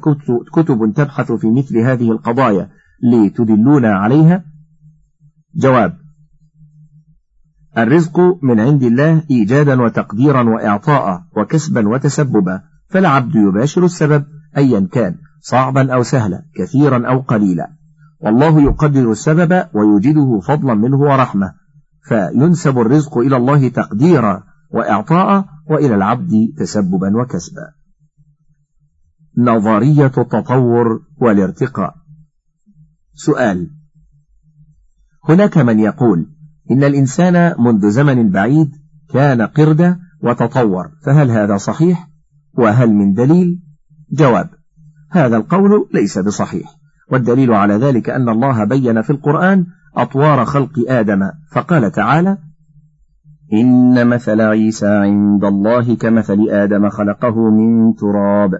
كتب 0.52 0.92
تبحث 0.96 1.32
في 1.32 1.50
مثل 1.50 1.78
هذه 1.78 2.10
القضايا 2.10 2.68
لتدلونا 3.02 3.94
عليها؟ 3.94 4.44
جواب 5.54 5.98
الرزق 7.78 8.20
من 8.42 8.60
عند 8.60 8.82
الله 8.82 9.22
إيجادا 9.30 9.82
وتقديرا 9.82 10.42
وإعطاء 10.42 11.22
وكسبا 11.36 11.88
وتسببا 11.88 12.62
فالعبد 12.88 13.34
يباشر 13.34 13.84
السبب 13.84 14.24
أيا 14.56 14.88
كان 14.92 15.14
صعبا 15.40 15.94
أو 15.94 16.02
سهلا 16.02 16.42
كثيرا 16.56 17.08
أو 17.08 17.20
قليلا. 17.20 17.68
والله 18.20 18.60
يقدر 18.60 19.10
السبب 19.10 19.64
ويوجده 19.74 20.40
فضلا 20.40 20.74
منه 20.74 20.96
ورحمة 20.96 21.54
فينسب 22.08 22.78
الرزق 22.78 23.18
إلى 23.18 23.36
الله 23.36 23.68
تقديرا 23.68 24.42
وإعطاء 24.70 25.44
وإلى 25.70 25.94
العبد 25.94 26.32
تسببا 26.58 27.22
وكسبا. 27.22 27.72
نظرية 29.38 30.12
التطور 30.18 31.00
والارتقاء. 31.20 31.94
سؤال 33.14 33.70
هناك 35.28 35.58
من 35.58 35.78
يقول 35.78 36.26
إن 36.70 36.84
الإنسان 36.84 37.54
منذ 37.58 37.90
زمن 37.90 38.30
بعيد 38.30 38.70
كان 39.10 39.42
قردة 39.42 39.98
وتطور 40.22 40.90
فهل 41.06 41.30
هذا 41.30 41.56
صحيح؟ 41.56 42.08
وهل 42.58 42.94
من 42.94 43.12
دليل؟ 43.12 43.60
جواب 44.12 44.50
هذا 45.10 45.36
القول 45.36 45.88
ليس 45.94 46.18
بصحيح 46.18 46.76
والدليل 47.10 47.52
على 47.52 47.74
ذلك 47.74 48.10
أن 48.10 48.28
الله 48.28 48.64
بين 48.64 49.02
في 49.02 49.10
القرآن 49.10 49.66
أطوار 49.96 50.44
خلق 50.44 50.72
آدم 50.88 51.30
فقال 51.52 51.92
تعالى 51.92 52.38
إن 53.52 54.06
مثل 54.06 54.40
عيسى 54.40 54.86
عند 54.86 55.44
الله 55.44 55.94
كمثل 55.94 56.48
آدم 56.50 56.88
خلقه 56.88 57.50
من 57.50 57.94
تراب. 57.94 58.50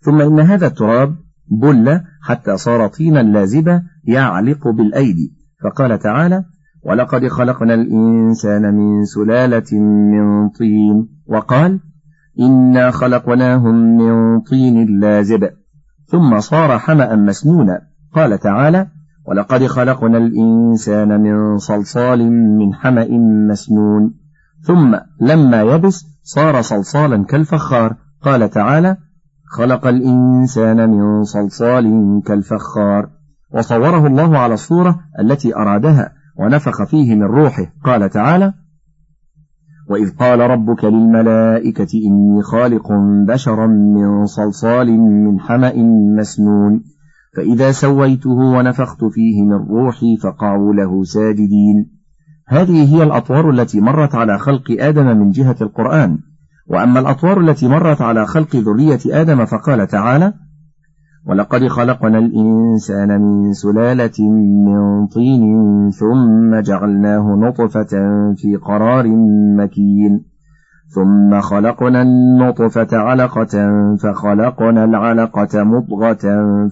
ثم 0.00 0.20
إن 0.20 0.40
هذا 0.40 0.66
التراب 0.66 1.16
بل 1.50 2.00
حتى 2.22 2.56
صار 2.56 2.86
طينا 2.86 3.22
لازبا 3.22 3.82
يعلق 4.04 4.68
بالأيدي. 4.68 5.36
فقال 5.64 5.98
تعالى 5.98 6.44
ولقد 6.82 7.28
خلقنا 7.28 7.74
الإنسان 7.74 8.74
من 8.74 9.04
سلالة 9.04 9.78
من 10.12 10.48
طين 10.48 11.08
وقال 11.26 11.80
إنا 12.40 12.90
خلقناهم 12.90 13.96
من 13.96 14.40
طين 14.40 15.00
لازب 15.00 15.50
ثم 16.06 16.40
صار 16.40 16.78
حمأ 16.78 17.16
مسنونا. 17.16 17.80
قال 18.14 18.38
تعالى 18.38 18.86
ولقد 19.28 19.66
خلقنا 19.66 20.18
الإنسان 20.18 21.20
من 21.20 21.58
صلصال 21.58 22.32
من 22.32 22.74
حمأ 22.74 23.08
مسنون 23.50 24.14
ثم 24.62 24.96
لما 25.20 25.62
يبس 25.62 26.04
صار 26.22 26.62
صلصالا 26.62 27.24
كالفخار. 27.24 27.96
قال 28.22 28.50
تعالى 28.50 28.96
خلق 29.50 29.86
الإنسان 29.86 30.90
من 30.90 31.22
صلصال 31.22 31.84
كالفخار. 32.26 33.10
وصوره 33.54 34.06
الله 34.06 34.38
على 34.38 34.54
الصورة 34.54 35.00
التي 35.20 35.56
أرادها 35.56 36.12
ونفخ 36.38 36.84
فيه 36.84 37.14
من 37.14 37.22
روحه. 37.22 37.72
قال 37.84 38.10
تعالى 38.10 38.54
وإذ 39.88 40.16
قال 40.16 40.40
ربك 40.40 40.84
للملائكة 40.84 41.88
إني 41.94 42.42
خالق 42.42 42.88
بشرا 43.26 43.66
من 43.66 44.26
صلصال 44.26 45.00
من 45.00 45.40
حمأ 45.40 45.72
مسنون. 46.18 46.82
فإذا 47.36 47.70
سويته 47.70 48.30
ونفخت 48.30 49.04
فيه 49.04 49.42
من 49.44 49.68
روحي 49.68 50.16
فقعوا 50.16 50.74
له 50.74 51.02
ساجدين. 51.02 51.90
هذه 52.48 52.96
هي 52.96 53.02
الأطوار 53.02 53.50
التي 53.50 53.80
مرت 53.80 54.14
على 54.14 54.38
خلق 54.38 54.76
آدم 54.80 55.06
من 55.18 55.30
جهة 55.30 55.56
القرآن. 55.60 56.18
وأما 56.70 57.00
الأطوار 57.00 57.40
التي 57.40 57.68
مرت 57.68 58.02
على 58.02 58.26
خلق 58.26 58.56
ذرية 58.56 59.20
آدم 59.20 59.44
فقال 59.44 59.86
تعالى 59.86 60.32
ولقد 61.26 61.66
خلقنا 61.66 62.18
الإنسان 62.18 63.20
من 63.20 63.52
سلالة 63.52 64.30
من 64.66 65.06
طين 65.06 65.90
ثم 65.90 66.60
جعلناه 66.60 67.36
نطفة 67.36 67.90
في 68.36 68.56
قرار 68.56 69.06
مكين. 69.56 70.24
ثم 70.94 71.40
خلقنا 71.40 72.02
النطفة 72.02 72.88
علقة 72.92 73.68
فخلقنا 74.02 74.84
العلقة 74.84 75.64
مضغة 75.64 76.18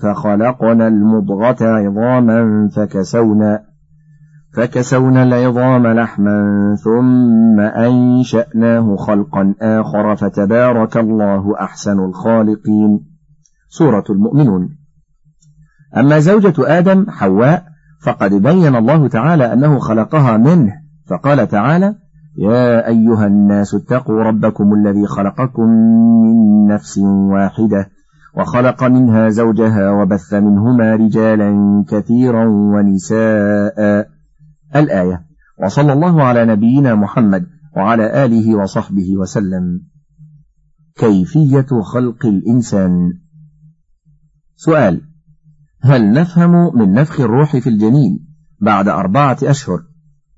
فخلقنا 0.02 0.88
المضغة 0.88 1.56
عظاما 1.60 2.68
فكسونا 2.76 3.67
فكسونا 4.56 5.22
العظام 5.22 5.86
لحما 5.86 6.40
ثم 6.84 7.60
أنشأناه 7.60 8.96
خلقا 8.96 9.54
آخر 9.62 10.16
فتبارك 10.16 10.96
الله 10.96 11.54
أحسن 11.60 11.98
الخالقين. 11.98 13.00
سورة 13.68 14.04
المؤمنون. 14.10 14.78
أما 15.96 16.18
زوجة 16.18 16.78
آدم 16.78 17.06
حواء 17.10 17.64
فقد 18.04 18.34
بين 18.34 18.76
الله 18.76 19.08
تعالى 19.08 19.52
أنه 19.52 19.78
خلقها 19.78 20.36
منه 20.36 20.72
فقال 21.10 21.48
تعالى 21.48 21.94
يا 22.38 22.88
أيها 22.88 23.26
الناس 23.26 23.74
اتقوا 23.74 24.22
ربكم 24.22 24.74
الذي 24.74 25.06
خلقكم 25.06 25.68
من 26.22 26.66
نفس 26.66 26.98
واحدة 27.32 27.90
وخلق 28.36 28.84
منها 28.84 29.28
زوجها 29.28 29.90
وبث 29.90 30.34
منهما 30.34 30.94
رجالا 30.94 31.84
كثيرا 31.88 32.44
ونساء. 32.48 34.08
الآية. 34.76 35.26
وصلى 35.64 35.92
الله 35.92 36.22
على 36.22 36.44
نبينا 36.44 36.94
محمد 36.94 37.46
وعلى 37.76 38.24
آله 38.24 38.56
وصحبه 38.56 39.16
وسلم. 39.16 39.82
كيفية 40.98 41.66
خلق 41.82 42.26
الإنسان؟ 42.26 43.12
سؤال 44.56 45.02
هل 45.82 46.12
نفهم 46.12 46.78
من 46.78 46.92
نفخ 46.92 47.20
الروح 47.20 47.56
في 47.56 47.68
الجنين 47.68 48.28
بعد 48.60 48.88
أربعة 48.88 49.38
أشهر 49.42 49.82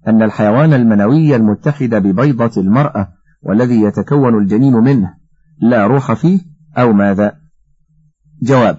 أن 0.08 0.22
الحيوان 0.22 0.72
المنوي 0.72 1.36
المتحد 1.36 1.94
ببيضة 1.94 2.60
المرأة 2.60 3.08
والذي 3.42 3.82
يتكون 3.82 4.38
الجنين 4.38 4.74
منه 4.74 5.14
لا 5.62 5.86
روح 5.86 6.12
فيه 6.12 6.40
أو 6.78 6.92
ماذا؟ 6.92 7.32
جواب 8.42 8.78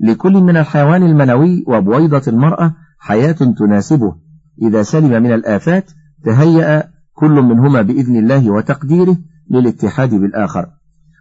لكل 0.00 0.32
من 0.32 0.56
الحيوان 0.56 1.02
المنوي 1.02 1.64
وبويضة 1.68 2.22
المرأة 2.28 2.74
حياة 2.98 3.32
تناسبه 3.32 4.16
إذا 4.62 4.82
سلم 4.82 5.22
من 5.22 5.32
الآفات 5.32 5.90
تهيأ 6.24 6.84
كل 7.12 7.30
منهما 7.30 7.82
بإذن 7.82 8.16
الله 8.16 8.50
وتقديره 8.50 9.16
للاتحاد 9.50 10.14
بالآخر. 10.14 10.66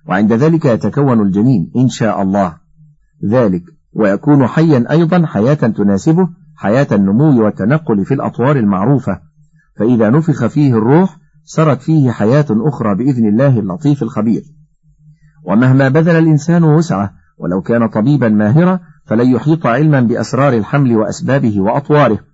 وعند 0.10 0.34
ذلك 0.34 0.65
يتكون 0.65 1.21
الجنين 1.21 1.71
إن 1.78 1.88
شاء 1.88 2.21
الله. 2.21 2.58
ذلك 3.32 3.63
ويكون 3.93 4.47
حيا 4.47 4.91
أيضا 4.91 5.25
حياة 5.25 5.54
تناسبه 5.54 6.30
حياة 6.56 6.88
النمو 6.91 7.43
والتنقل 7.43 8.06
في 8.06 8.13
الأطوار 8.13 8.56
المعروفة. 8.56 9.19
فإذا 9.80 10.10
نفخ 10.10 10.45
فيه 10.45 10.73
الروح 10.73 11.17
سرت 11.43 11.82
فيه 11.82 12.12
حياة 12.12 12.45
أخرى 12.52 12.95
بإذن 12.95 13.28
الله 13.28 13.60
اللطيف 13.60 14.04
الخبير. 14.04 14.41
ومهما 15.45 15.89
بذل 15.89 16.15
الإنسان 16.15 16.63
وسعه 16.63 17.13
ولو 17.38 17.62
كان 17.62 17.88
طبيبا 17.88 18.30
ماهرا 18.30 18.80
فلن 19.06 19.30
يحيط 19.30 19.65
علما 19.65 20.02
بأسرار 20.02 20.54
الحمل 20.54 20.95
وأسبابه 20.95 21.62
وأطواره. 21.62 22.29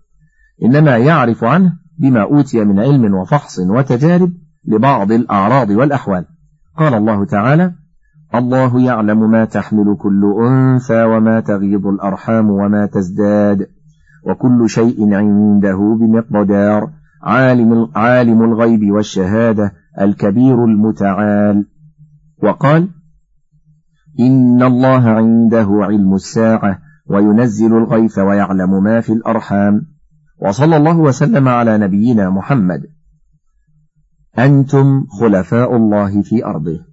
إنما 0.63 0.97
يعرف 0.97 1.43
عنه 1.43 1.73
بما 1.99 2.21
أوتي 2.21 2.63
من 2.63 2.79
علم 2.79 3.13
وفحص 3.13 3.59
وتجارب 3.59 4.33
لبعض 4.67 5.11
الأعراض 5.11 5.69
والأحوال. 5.69 6.25
قال 6.77 6.93
الله 6.93 7.25
تعالى 7.25 7.73
الله 8.35 8.81
يعلم 8.81 9.31
ما 9.31 9.45
تحمل 9.45 9.97
كل 9.99 10.21
أنثى 10.47 11.03
وما 11.03 11.39
تغيض 11.39 11.87
الأرحام 11.87 12.49
وما 12.49 12.85
تزداد 12.85 13.67
وكل 14.25 14.69
شيء 14.69 15.13
عنده 15.13 15.97
بمقدار 15.99 16.89
عالم, 17.23 17.91
عالم 17.95 18.43
الغيب 18.43 18.91
والشهادة 18.91 19.71
الكبير 20.01 20.65
المتعال. 20.65 21.65
وقال 22.43 22.89
إن 24.19 24.63
الله 24.63 25.09
عنده 25.09 25.67
علم 25.71 26.13
الساعة 26.13 26.79
وينزل 27.05 27.77
الغيث 27.77 28.19
ويعلم 28.19 28.83
ما 28.83 29.01
في 29.01 29.13
الأرحام. 29.13 29.94
وصلى 30.37 30.77
الله 30.77 30.97
وسلم 30.97 31.47
على 31.47 31.77
نبينا 31.77 32.29
محمد. 32.29 32.81
أنتم 34.39 35.05
خلفاء 35.19 35.75
الله 35.75 36.21
في 36.21 36.45
أرضه. 36.45 36.85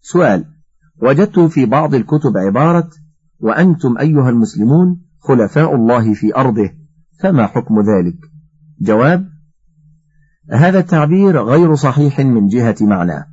سؤال 0.00 0.44
وجدت 1.02 1.38
في 1.38 1.66
بعض 1.66 1.94
الكتب 1.94 2.36
عبارة 2.36 2.90
وأنتم 3.40 3.98
أيها 3.98 4.30
المسلمون 4.30 5.02
خلفاء 5.18 5.74
الله 5.74 6.14
في 6.14 6.36
أرضه 6.36 6.70
فما 7.20 7.46
حكم 7.46 7.74
ذلك؟ 7.80 8.18
جواب 8.80 9.28
هذا 10.50 10.78
التعبير 10.78 11.42
غير 11.42 11.74
صحيح 11.74 12.20
من 12.20 12.46
جهة 12.46 12.76
معناه 12.80 13.26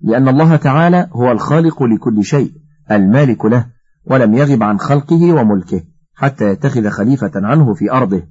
لأن 0.00 0.28
الله 0.28 0.56
تعالى 0.56 1.08
هو 1.12 1.32
الخالق 1.32 1.82
لكل 1.82 2.24
شيء 2.24 2.52
المالك 2.90 3.44
له 3.44 3.66
ولم 4.04 4.34
يغب 4.34 4.62
عن 4.62 4.78
خلقه 4.78 5.32
وملكه. 5.32 5.84
حتى 6.14 6.50
يتخذ 6.50 6.88
خليفة 6.88 7.32
عنه 7.34 7.74
في 7.74 7.92
أرضه. 7.92 8.22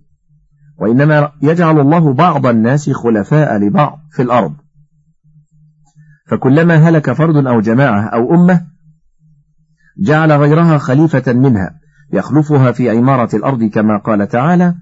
وإنما 0.77 1.31
يجعل 1.41 1.79
الله 1.79 2.13
بعض 2.13 2.45
الناس 2.45 2.89
خلفاء 2.89 3.57
لبعض 3.57 3.99
في 4.11 4.21
الأرض. 4.21 4.53
فكلما 6.27 6.75
هلك 6.75 7.11
فرد 7.11 7.47
أو 7.47 7.61
جماعة 7.61 8.01
أو 8.01 8.33
أمة 8.33 8.65
جعل 9.97 10.31
غيرها 10.31 10.77
خليفة 10.77 11.33
منها 11.33 11.79
يخلفها 12.13 12.71
في 12.71 12.89
عمارة 12.89 13.35
الأرض 13.35 13.63
كما 13.63 13.97
قال 13.97 14.27
تعالى 14.27 14.75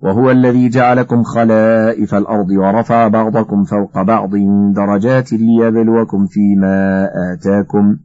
وهو 0.00 0.30
الذي 0.30 0.68
جعلكم 0.68 1.22
خلائف 1.22 2.14
الأرض 2.14 2.50
ورفع 2.50 3.08
بعضكم 3.08 3.64
فوق 3.64 4.02
بعض 4.02 4.30
درجات 4.74 5.32
ليبلوكم 5.32 6.26
فيما 6.26 7.08
آتاكم 7.32 7.96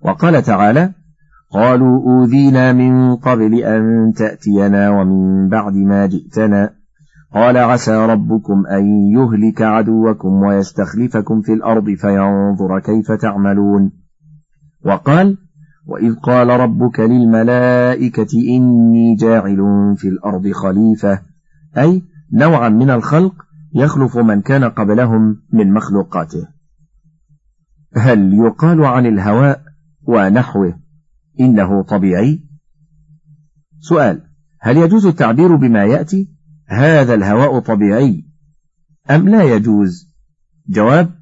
وقال 0.00 0.42
تعالى 0.42 0.92
قالوا 1.52 2.02
أوذينا 2.02 2.72
من 2.72 3.16
قبل 3.16 3.54
أن 3.54 4.12
تأتينا 4.16 4.90
ومن 4.90 5.48
بعد 5.48 5.74
ما 5.74 6.06
جئتنا. 6.06 6.70
قال 7.34 7.56
عسى 7.56 8.06
ربكم 8.06 8.66
أن 8.66 8.84
يهلك 8.86 9.62
عدوكم 9.62 10.28
ويستخلفكم 10.28 11.40
في 11.40 11.52
الأرض 11.52 11.84
فينظر 11.84 12.80
كيف 12.80 13.12
تعملون. 13.12 13.92
وقال 14.84 15.38
وإذ 15.86 16.14
قال 16.14 16.48
ربك 16.48 17.00
للملائكة 17.00 18.38
إني 18.56 19.14
جاعل 19.14 19.58
في 19.96 20.08
الأرض 20.08 20.50
خليفة. 20.50 21.20
أي 21.78 22.02
نوعا 22.32 22.68
من 22.68 22.90
الخلق 22.90 23.34
يخلف 23.74 24.18
من 24.18 24.40
كان 24.40 24.64
قبلهم 24.64 25.36
من 25.52 25.72
مخلوقاته. 25.72 26.48
هل 27.96 28.34
يقال 28.34 28.84
عن 28.84 29.06
الهواء 29.06 29.60
ونحوه؟ 30.02 30.89
إنه 31.40 31.82
طبيعي؟ 31.82 32.44
سؤال 33.80 34.30
هل 34.60 34.76
يجوز 34.76 35.06
التعبير 35.06 35.56
بما 35.56 35.84
يأتي 35.84 36.30
هذا 36.66 37.14
الهواء 37.14 37.58
طبيعي 37.58 38.26
أم 39.10 39.28
لا 39.28 39.42
يجوز؟ 39.42 40.14
جواب 40.68 41.20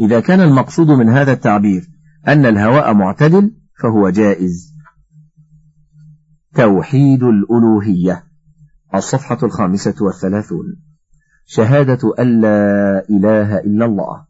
إذا 0.00 0.20
كان 0.20 0.40
المقصود 0.40 0.90
من 0.90 1.08
هذا 1.08 1.32
التعبير 1.32 1.88
أن 2.28 2.46
الهواء 2.46 2.94
معتدل 2.94 3.56
فهو 3.82 4.08
جائز. 4.10 4.74
توحيد 6.54 7.22
الألوهية 7.22 8.24
الصفحة 8.94 9.38
الخامسة 9.42 9.94
والثلاثون. 10.00 10.82
شهادة 11.46 12.14
أن 12.18 12.40
لا 12.40 13.02
إله 13.10 13.58
إلا 13.58 13.84
الله. 13.84 14.26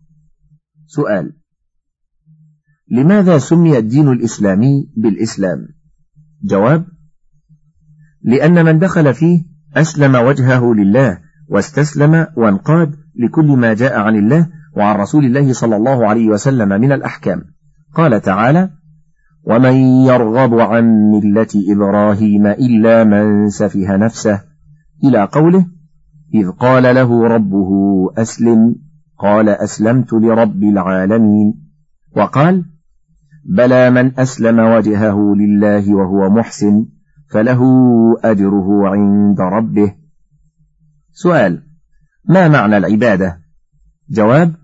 سؤال 0.87 1.37
لماذا 2.91 3.39
سمي 3.39 3.79
الدين 3.79 4.09
الإسلامي 4.09 4.91
بالإسلام؟ 4.97 5.69
جواب 6.45 6.87
لأن 8.23 8.65
من 8.65 8.79
دخل 8.79 9.15
فيه 9.15 9.45
أسلم 9.77 10.15
وجهه 10.15 10.75
لله 10.75 11.19
واستسلم 11.49 12.27
وانقاد 12.37 12.95
لكل 13.17 13.47
ما 13.47 13.75
جاء 13.75 13.99
عن 14.01 14.17
الله 14.17 14.49
وعن 14.77 14.97
رسول 14.97 15.25
الله 15.25 15.53
صلى 15.53 15.77
الله 15.77 16.09
عليه 16.09 16.29
وسلم 16.29 16.69
من 16.69 16.93
الأحكام. 16.93 17.43
قال 17.95 18.21
تعالى 18.21 18.71
ومن 19.45 19.75
يرغب 20.07 20.55
عن 20.55 20.85
ملة 20.85 21.49
إبراهيم 21.69 22.47
إلا 22.47 23.05
من 23.05 23.49
سفه 23.49 23.97
نفسه. 23.97 24.41
إلى 25.05 25.25
قوله 25.33 25.67
إذ 26.35 26.51
قال 26.51 26.83
له 26.83 27.29
ربه 27.29 27.71
أسلم 28.17 28.77
قال 29.19 29.49
أسلمت 29.49 30.13
لرب 30.13 30.63
العالمين. 30.63 31.55
وقال 32.17 32.65
بلى 33.49 33.91
من 33.91 34.21
أسلم 34.21 34.59
وجهه 34.59 35.35
لله 35.37 35.95
وهو 35.95 36.31
محسن 36.31 36.87
فله 37.31 37.61
أجره 38.25 38.89
عند 38.89 39.41
ربه. 39.41 39.95
سؤال 41.13 41.63
ما 42.25 42.49
معنى 42.49 42.77
العبادة؟ 42.77 43.41
جواب 44.11 44.55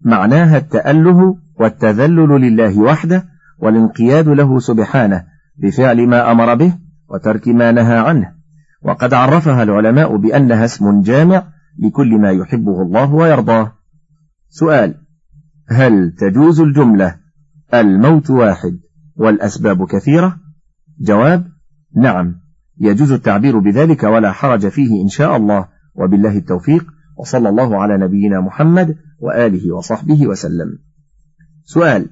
معناها 0.00 0.56
التأله 0.56 1.38
والتذلل 1.60 2.28
لله 2.28 2.78
وحده 2.78 3.24
والانقياد 3.58 4.28
له 4.28 4.58
سبحانه 4.58 5.24
بفعل 5.56 6.06
ما 6.08 6.30
أمر 6.30 6.54
به 6.54 6.78
وترك 7.08 7.48
ما 7.48 7.72
نهى 7.72 7.98
عنه. 7.98 8.32
وقد 8.82 9.14
عرفها 9.14 9.62
العلماء 9.62 10.16
بأنها 10.16 10.64
اسم 10.64 11.00
جامع 11.00 11.42
لكل 11.78 12.18
ما 12.18 12.30
يحبه 12.30 12.82
الله 12.82 13.14
ويرضاه. 13.14 13.72
سؤال 14.48 14.94
هل 15.68 16.14
تجوز 16.18 16.60
الجملة 16.60 17.25
الموت 17.74 18.30
واحد 18.30 18.78
والأسباب 19.16 19.86
كثيرة؟ 19.86 20.36
جواب 21.00 21.46
نعم 21.96 22.34
يجوز 22.80 23.12
التعبير 23.12 23.58
بذلك 23.58 24.02
ولا 24.02 24.32
حرج 24.32 24.68
فيه 24.68 25.02
إن 25.02 25.08
شاء 25.08 25.36
الله 25.36 25.68
وبالله 25.94 26.38
التوفيق 26.38 26.86
وصلى 27.16 27.48
الله 27.48 27.82
على 27.82 27.98
نبينا 27.98 28.40
محمد 28.40 28.96
وآله 29.20 29.74
وصحبه 29.74 30.26
وسلم. 30.26 30.78
سؤال 31.64 32.06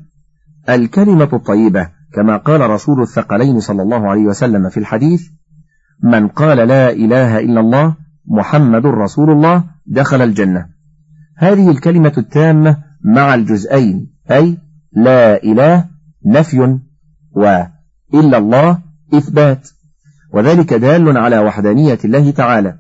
الكلمة 0.69 1.29
الطيبة 1.33 1.89
كما 2.15 2.37
قال 2.37 2.71
رسول 2.71 3.03
الثقلين 3.03 3.61
صلى 3.61 3.83
الله 3.83 4.09
عليه 4.09 4.23
وسلم 4.23 4.69
في 4.69 4.77
الحديث 4.77 5.29
من 6.03 6.29
قال 6.29 6.69
لا 6.69 6.91
إله 6.91 7.39
إلا 7.39 7.61
الله 7.61 7.97
محمد 8.27 8.87
رسول 8.87 9.31
الله 9.31 9.65
دخل 9.87 10.23
الجنة. 10.23 10.67
هذه 11.37 11.71
الكلمة 11.71 12.13
التامة 12.19 12.77
مع 13.05 13.35
الجزئين 13.35 14.15
أي 14.31 14.59
لا 14.97 15.43
إله 15.43 15.89
نفي 16.27 16.79
وإلا 17.33 18.39
الله 18.39 18.83
إثبات. 19.15 19.69
وذلك 20.35 20.75
دال 20.75 21.19
على 21.19 21.39
وحدانية 21.39 21.99
الله 22.05 22.31
تعالى. 22.31 22.79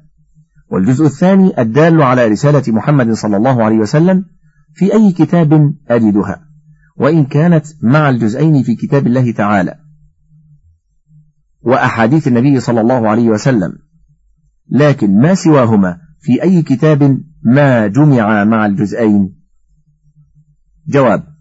والجزء 0.70 1.07
الثاني 1.07 1.61
الدال 1.61 2.03
على 2.03 2.27
رسالة 2.29 2.72
محمد 2.72 3.12
صلى 3.12 3.37
الله 3.37 3.64
عليه 3.64 3.77
وسلم 3.77 4.24
في 4.72 4.92
أي 4.92 5.12
كتاب 5.12 5.74
أجدها 5.88 6.48
وإن 6.96 7.24
كانت 7.24 7.66
مع 7.83 8.09
الجزئين 8.11 8.62
في 8.62 8.74
كتاب 8.74 9.07
الله 9.07 9.33
تعالى. 9.33 9.79
وأحاديث 11.61 12.29
النبي 12.29 12.61
صلى 12.61 12.81
الله 12.81 13.09
عليه 13.09 13.29
وسلم. 13.29 13.72
لكن 14.70 15.20
ما 15.20 15.35
سواهما 15.35 15.98
في 16.20 16.42
أي 16.42 16.62
كتاب 16.62 17.20
ما 17.42 17.87
جمع 17.87 18.44
مع 18.44 18.66
الجزئين؟ 18.66 19.35
جواب 20.87 21.34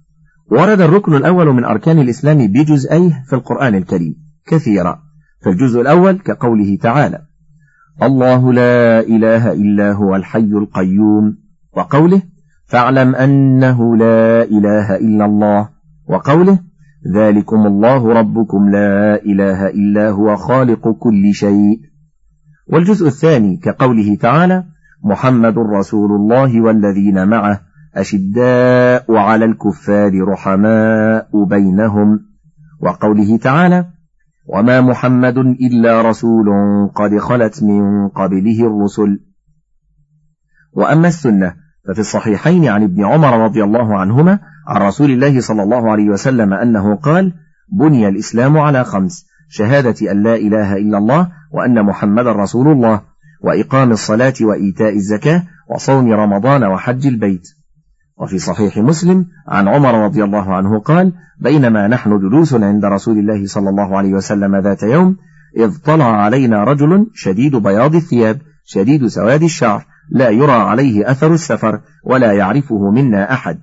ورد 0.52 0.82
الركن 0.82 1.16
الأول 1.16 1.48
من 1.48 1.66
أركان 1.66 2.00
الإسلام 2.00 2.38
بجزئيه 2.38 3.24
في 3.28 3.34
القرآن 3.34 3.76
الكريم 3.76 4.16
كثيرا 4.48 5.00
فالجزء 5.42 5.82
الأول 5.82 6.20
كقوله 6.20 6.78
تعالى 6.82 7.22
الله 8.04 8.54
لا 8.54 9.00
إله 9.00 9.52
إلا 9.52 9.92
هو 9.92 10.16
الحي 10.16 10.40
القيوم 10.40 11.38
وقوله 11.78 12.22
فاعلم 12.66 13.16
أنه 13.16 13.98
لا 13.98 14.44
إله 14.44 14.96
إلا 14.96 15.26
الله 15.26 15.70
وقوله 16.10 16.60
ذلكم 17.16 17.68
الله 17.68 18.14
ربكم 18.14 18.70
لا 18.70 19.16
إله 19.26 19.68
إلا 19.68 20.10
هو 20.10 20.36
خالق 20.36 20.90
كل 20.90 21.34
شيء 21.34 21.80
والجزء 22.68 23.08
الثاني 23.08 23.58
كقوله 23.58 24.16
تعالى 24.16 24.64
محمد 25.04 25.58
رسول 25.58 26.12
الله 26.12 26.62
والذين 26.62 27.28
معه 27.28 27.62
أشداء 27.96 29.16
على 29.16 29.46
الكفار 29.46 30.28
رحماء 30.28 31.46
بينهم. 31.46 32.20
وقوله 32.80 33.38
تعالى 33.38 33.86
وما 34.48 34.82
محمد 34.82 35.38
إلا 35.38 36.02
رسول 36.02 36.48
قد 36.96 37.18
خلت 37.18 37.64
من 37.64 38.10
قبله 38.10 38.68
الرسل. 38.68 39.20
وأما 40.74 41.08
السنة 41.08 41.56
ففي 41.88 42.00
الصحيحين 42.00 42.68
عن 42.68 42.84
ابن 42.84 43.06
عمر 43.06 43.44
رضي 43.46 43.64
الله 43.64 43.98
عنهما 43.98 44.40
عن 44.68 44.82
رسول 44.82 45.12
الله 45.12 45.42
صلى 45.42 45.64
الله 45.64 45.92
عليه 45.92 46.10
وسلم 46.10 46.54
أنه 46.54 46.96
قال 46.96 47.34
بني 47.80 48.08
الإسلام 48.08 48.58
على 48.58 48.84
خمس 48.84 49.26
شهادة 49.50 50.12
أن 50.12 50.24
لا 50.24 50.36
إله 50.36 50.78
إلا 50.78 50.98
الله 50.98 51.32
وأن 51.52 51.86
محمد 51.86 52.28
رسول 52.28 52.68
الله 52.68 53.02
وإقام 53.42 53.92
الصلاة 53.92 54.34
وإيتاء 54.42 54.96
الزكاة 54.96 55.44
وصوم 55.70 56.12
رمضان 56.12 56.64
وحج 56.64 57.08
البيت. 57.08 57.48
وفي 58.18 58.40
صحيح 58.40 58.78
مسلم 58.78 59.26
عن 59.48 59.68
عمر 59.68 60.06
رضي 60.06 60.24
الله 60.24 60.54
عنه 60.54 60.80
قال 60.80 61.14
بينما 61.40 61.88
نحن 61.88 62.20
جلوس 62.20 62.54
عند 62.54 62.86
رسول 62.86 63.18
الله 63.18 63.46
صلى 63.46 63.70
الله 63.70 63.98
عليه 63.98 64.14
وسلم 64.14 64.56
ذات 64.56 64.84
يوم 64.84 65.18
إذ 65.58 65.78
طلع 65.86 66.06
علينا 66.06 66.64
رجل 66.64 67.08
شديد 67.14 67.56
بياض 67.56 67.96
الثياب 67.96 68.42
شديد 68.66 69.08
سواد 69.08 69.44
الشعر 69.44 69.86
لا 70.10 70.30
يرى 70.30 70.52
عليه 70.52 71.12
أثر 71.12 71.34
السفر 71.34 71.82
ولا 72.04 72.32
يعرفه 72.32 72.92
منا 72.92 73.34
أحد. 73.34 73.60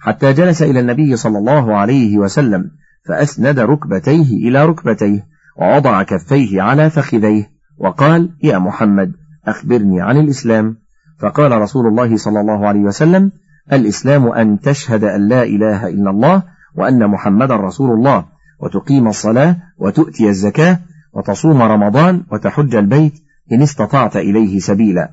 حتى 0.00 0.32
جلس 0.32 0.62
إلى 0.62 0.80
النبي 0.80 1.16
صلى 1.16 1.38
الله 1.38 1.76
عليه 1.76 2.18
وسلم 2.18 2.70
فأسند 3.08 3.58
ركبتيه 3.58 4.48
إلى 4.48 4.66
ركبتيه 4.66 5.26
ووضع 5.60 6.02
كفيه 6.02 6.62
على 6.62 6.90
فخذيه 6.90 7.50
وقال 7.78 8.30
يا 8.42 8.58
محمد 8.58 9.12
أخبرني 9.46 10.00
عن 10.00 10.16
الإسلام. 10.16 10.76
فقال 11.20 11.52
رسول 11.52 11.86
الله 11.86 12.16
صلى 12.16 12.40
الله 12.40 12.66
عليه 12.68 12.80
وسلم 12.80 13.32
الإسلام 13.72 14.28
أن 14.28 14.60
تشهد 14.60 15.04
أن 15.04 15.28
لا 15.28 15.42
إله 15.42 15.88
إلا 15.88 16.10
الله 16.10 16.42
وأن 16.74 17.06
محمدا 17.06 17.56
رسول 17.56 17.90
الله 17.90 18.24
وتقيم 18.60 19.08
الصلاة 19.08 19.56
وتؤتي 19.78 20.28
الزكاة 20.28 20.78
وتصوم 21.12 21.62
رمضان 21.62 22.22
وتحج 22.32 22.74
البيت 22.74 23.14
إن 23.52 23.62
استطعت 23.62 24.16
إليه 24.16 24.58
سبيلا. 24.58 25.10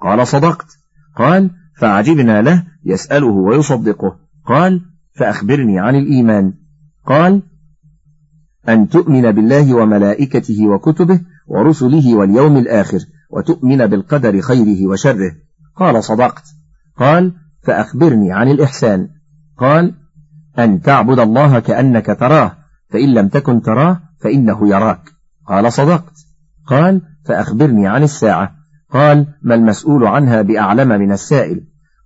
قال 0.00 0.26
صدقت. 0.26 0.66
قال 1.16 1.50
فعجبنا 1.78 2.42
له 2.42 2.64
يسأله 2.84 3.26
ويصدقه. 3.26 4.16
قال 4.46 4.80
فأخبرني 5.14 5.78
عن 5.78 5.94
الإيمان. 5.94 6.52
قال 7.06 7.42
أن 8.68 8.88
تؤمن 8.88 9.32
بالله 9.32 9.74
وملائكته 9.74 10.68
وكتبه 10.68 11.20
ورسله 11.46 12.14
واليوم 12.14 12.56
الآخر 12.56 12.98
وتؤمن 13.30 13.86
بالقدر 13.86 14.40
خيره 14.40 14.86
وشره. 14.86 15.32
قال 15.76 16.04
صدقت. 16.04 16.44
قال 16.96 17.32
فأخبرني 17.62 18.32
عن 18.32 18.48
الإحسان. 18.48 19.08
قال 19.58 19.94
أن 20.58 20.80
تعبد 20.80 21.18
الله 21.18 21.58
كأنك 21.58 22.06
تراه 22.06 22.52
فإن 22.90 23.14
لم 23.14 23.28
تكن 23.28 23.62
تراه 23.62 24.00
فإنه 24.20 24.68
يراك. 24.68 25.00
قال 25.46 25.72
صدقت. 25.72 26.14
قال 26.66 27.02
فأخبرني 27.26 27.88
عن 27.88 28.02
الساعة. 28.02 28.50
قال 28.90 29.26
ما 29.42 29.54
المسؤول 29.54 30.06
عنها 30.06 30.42
بأعلم 30.42 30.88
من 30.88 31.12
السائل. 31.12 31.60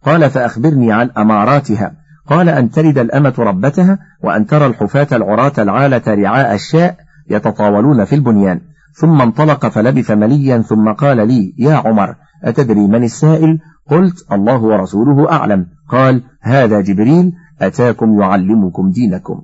قال 0.04 0.30
فأخبرني 0.30 0.92
عن 0.92 1.10
أماراتها. 1.10 1.92
قال 2.26 2.48
أن 2.48 2.70
تلد 2.70 2.98
الأمة 2.98 3.34
ربتها 3.38 3.98
وأن 4.24 4.46
ترى 4.46 4.66
الحفاة 4.66 5.08
العراة 5.12 5.52
العالة 5.58 6.02
رعاء 6.06 6.54
الشاء 6.54 6.96
يتطاولون 7.30 8.04
في 8.04 8.14
البنيان. 8.14 8.60
ثم 8.94 9.20
انطلق 9.20 9.66
فلبث 9.66 10.10
مليا 10.10 10.58
ثم 10.58 10.92
قال 10.92 11.28
لي 11.28 11.54
يا 11.58 11.74
عمر 11.74 12.16
أتدري 12.44 12.86
من 12.86 13.04
السائل؟ 13.04 13.58
قلت 13.90 14.32
الله 14.32 14.62
ورسوله 14.62 15.32
أعلم. 15.32 15.66
قال 15.88 16.22
هذا 16.40 16.80
جبريل 16.80 17.32
أتاكم 17.60 18.20
يعلمكم 18.20 18.90
دينكم. 18.90 19.42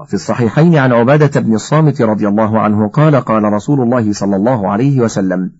وفي 0.00 0.14
الصحيحين 0.14 0.76
عن 0.76 0.92
عبادة 0.92 1.40
بن 1.40 1.54
الصامت 1.54 2.02
رضي 2.02 2.28
الله 2.28 2.60
عنه 2.60 2.88
قال 2.88 3.16
قال 3.16 3.42
رسول 3.42 3.80
الله 3.80 4.12
صلى 4.12 4.36
الله 4.36 4.70
عليه 4.70 5.00
وسلم 5.00 5.50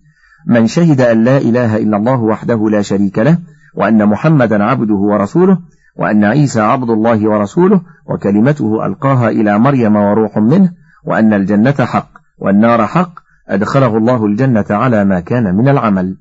من 0.47 0.67
شهد 0.67 1.01
أن 1.01 1.23
لا 1.23 1.37
إله 1.37 1.77
إلا 1.77 1.97
الله 1.97 2.19
وحده 2.21 2.69
لا 2.69 2.81
شريك 2.81 3.19
له 3.19 3.37
وأن 3.75 4.05
محمدا 4.05 4.63
عبده 4.63 4.95
ورسوله 4.95 5.57
وأن 5.95 6.23
عيسى 6.23 6.61
عبد 6.61 6.89
الله 6.89 7.29
ورسوله 7.29 7.81
وكلمته 8.05 8.85
ألقاها 8.85 9.29
إلى 9.29 9.59
مريم 9.59 9.95
وروح 9.95 10.37
منه 10.37 10.71
وأن 11.05 11.33
الجنة 11.33 11.85
حق 11.85 12.09
والنار 12.39 12.87
حق 12.87 13.13
أدخله 13.47 13.97
الله 13.97 14.25
الجنة 14.25 14.65
على 14.69 15.05
ما 15.05 15.19
كان 15.19 15.55
من 15.55 15.67
العمل. 15.67 16.17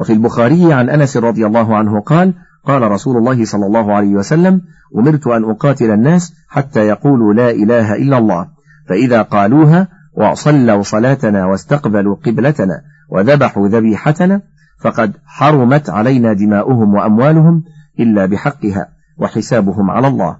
وفي 0.00 0.12
البخاري 0.12 0.72
عن 0.72 0.90
أنس 0.90 1.16
رضي 1.16 1.46
الله 1.46 1.76
عنه 1.76 2.00
قال 2.00 2.34
قال 2.66 2.82
رسول 2.82 3.16
الله 3.16 3.44
صلى 3.44 3.66
الله 3.66 3.92
عليه 3.92 4.14
وسلم 4.14 4.60
أمرت 4.98 5.26
أن 5.26 5.44
أقاتل 5.44 5.90
الناس 5.90 6.34
حتى 6.48 6.80
يقولوا 6.80 7.34
لا 7.34 7.50
إله 7.50 7.94
إلا 7.94 8.18
الله 8.18 8.48
فإذا 8.88 9.22
قالوها 9.22 9.88
وصلوا 10.16 10.82
صلاتنا 10.82 11.46
واستقبلوا 11.46 12.16
قبلتنا 12.16 12.82
وذبحوا 13.10 13.68
ذبيحتنا 13.68 14.42
فقد 14.80 15.12
حرمت 15.26 15.90
علينا 15.90 16.32
دماؤهم 16.32 16.94
وأموالهم 16.94 17.64
إلا 18.00 18.26
بحقها 18.26 18.88
وحسابهم 19.18 19.90
على 19.90 20.08
الله. 20.08 20.36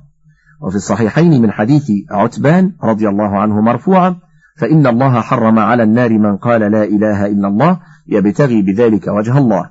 وفي 0.60 0.76
الصحيحين 0.76 1.42
من 1.42 1.50
حديث 1.50 1.90
عتبان 2.10 2.72
رضي 2.84 3.08
الله 3.08 3.40
عنه 3.40 3.60
مرفوعا 3.60 4.16
فإن 4.56 4.86
الله 4.86 5.20
حرم 5.20 5.58
على 5.58 5.82
النار 5.82 6.18
من 6.18 6.36
قال 6.36 6.60
لا 6.60 6.84
إله 6.84 7.26
إلا 7.26 7.48
الله 7.48 7.80
يبتغي 8.10 8.62
بذلك 8.62 9.08
وجه 9.08 9.38
الله. 9.38 9.70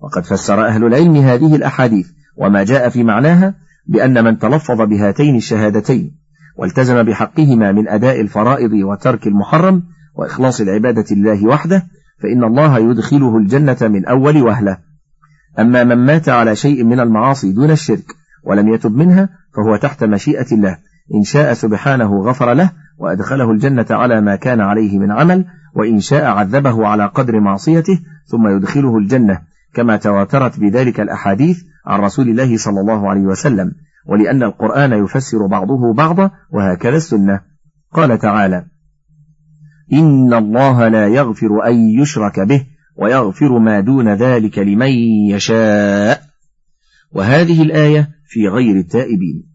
وقد 0.00 0.24
فسر 0.24 0.66
أهل 0.66 0.84
العلم 0.84 1.16
هذه 1.16 1.56
الأحاديث 1.56 2.08
وما 2.36 2.64
جاء 2.64 2.88
في 2.88 3.02
معناها 3.02 3.54
بأن 3.86 4.24
من 4.24 4.38
تلفظ 4.38 4.82
بهاتين 4.82 5.36
الشهادتين 5.36 6.16
والتزم 6.58 7.02
بحقهما 7.02 7.72
من 7.72 7.88
أداء 7.88 8.20
الفرائض 8.20 8.72
وترك 8.72 9.26
المحرم 9.26 9.82
وإخلاص 10.14 10.60
العبادة 10.60 11.04
لله 11.10 11.46
وحده 11.46 11.82
فإن 12.22 12.44
الله 12.44 12.78
يدخله 12.78 13.36
الجنة 13.36 13.76
من 13.80 14.06
أول 14.06 14.42
وهلة. 14.42 14.78
أما 15.58 15.84
من 15.84 16.06
مات 16.06 16.28
على 16.28 16.56
شيء 16.56 16.84
من 16.84 17.00
المعاصي 17.00 17.52
دون 17.52 17.70
الشرك 17.70 18.04
ولم 18.44 18.74
يتب 18.74 18.96
منها 18.96 19.28
فهو 19.56 19.76
تحت 19.76 20.04
مشيئة 20.04 20.46
الله. 20.52 20.78
إن 21.14 21.22
شاء 21.22 21.52
سبحانه 21.52 22.22
غفر 22.22 22.52
له 22.52 22.70
وأدخله 22.98 23.50
الجنة 23.50 23.86
على 23.90 24.20
ما 24.20 24.36
كان 24.36 24.60
عليه 24.60 24.98
من 24.98 25.10
عمل 25.10 25.44
وإن 25.74 26.00
شاء 26.00 26.24
عذبه 26.24 26.86
على 26.86 27.06
قدر 27.06 27.40
معصيته 27.40 28.00
ثم 28.26 28.48
يدخله 28.56 28.98
الجنة 28.98 29.40
كما 29.74 29.96
تواترت 29.96 30.60
بذلك 30.60 31.00
الأحاديث 31.00 31.58
عن 31.86 32.00
رسول 32.00 32.28
الله 32.28 32.56
صلى 32.56 32.80
الله 32.80 33.08
عليه 33.10 33.20
وسلم 33.20 33.72
ولأن 34.06 34.42
القرآن 34.42 34.92
يفسر 35.04 35.46
بعضه 35.46 35.94
بعضا 35.94 36.30
وهكذا 36.50 36.96
السنة. 36.96 37.40
قال 37.92 38.18
تعالى 38.18 38.64
إن 39.92 40.34
الله 40.34 40.88
لا 40.88 41.08
يغفر 41.08 41.66
أن 41.66 41.74
يشرك 41.74 42.40
به 42.40 42.66
ويغفر 42.96 43.58
ما 43.58 43.80
دون 43.80 44.08
ذلك 44.08 44.58
لمن 44.58 44.90
يشاء. 45.30 46.22
وهذه 47.12 47.62
الآية 47.62 48.08
في 48.26 48.48
غير 48.48 48.76
التائبين. 48.76 49.54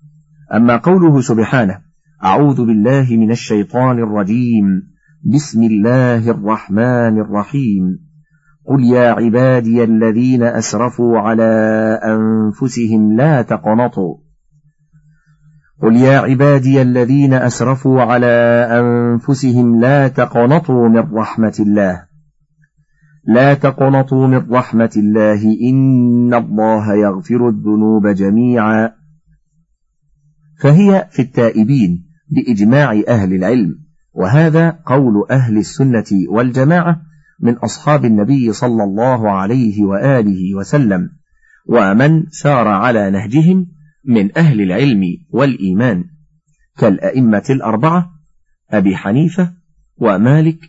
أما 0.53 0.77
قوله 0.77 1.21
سبحانه 1.21 1.81
أعوذ 2.23 2.65
بالله 2.65 3.07
من 3.11 3.31
الشيطان 3.31 3.99
الرجيم. 3.99 4.65
بسم 5.23 5.63
الله 5.63 6.31
الرحمن 6.31 7.19
الرحيم. 7.19 7.99
قل 8.65 8.83
يا 8.83 9.09
عبادي 9.09 9.83
الذين 9.83 10.43
أسرفوا 10.43 11.19
على 11.19 11.99
أنفسهم 12.03 13.17
لا 13.17 13.41
تقنطوا. 13.41 14.15
قل 15.81 15.95
يا 15.95 16.19
عبادي 16.19 16.81
الذين 16.81 17.33
أسرفوا 17.33 18.01
على 18.01 18.67
أنفسهم 18.71 19.79
لا 19.79 20.07
تقنطوا 20.07 20.89
من 20.89 21.13
رحمة 21.13 21.55
الله. 21.59 22.03
لا 23.27 23.53
تقنطوا 23.53 24.27
من 24.27 24.51
رحمة 24.51 24.91
الله. 24.97 25.43
إن 25.43 26.33
الله 26.33 26.95
يغفر 26.95 27.49
الذنوب 27.49 28.07
جميعا. 28.07 28.91
فهي 30.61 31.07
في 31.11 31.21
التائبين 31.21 32.05
بإجماع 32.29 33.01
أهل 33.07 33.33
العلم. 33.33 33.88
وهذا 34.19 34.79
قول 34.85 35.13
أهل 35.31 35.57
السنة 35.57 36.05
والجماعة 36.29 37.01
من 37.39 37.53
أصحاب 37.53 38.05
النبي 38.05 38.53
صلى 38.53 38.83
الله 38.83 39.31
عليه 39.31 39.83
وآله 39.83 40.55
وسلم 40.55 41.09
ومن 41.65 42.25
سار 42.29 42.67
على 42.67 43.11
نهجهم 43.11 43.67
من 44.05 44.37
أهل 44.37 44.61
العلم 44.61 45.03
والإيمان 45.29 46.03
كالأئمة 46.77 47.43
الأربعة 47.49 48.11
أبي 48.69 48.95
حنيفة 48.95 49.53
ومالك 49.97 50.59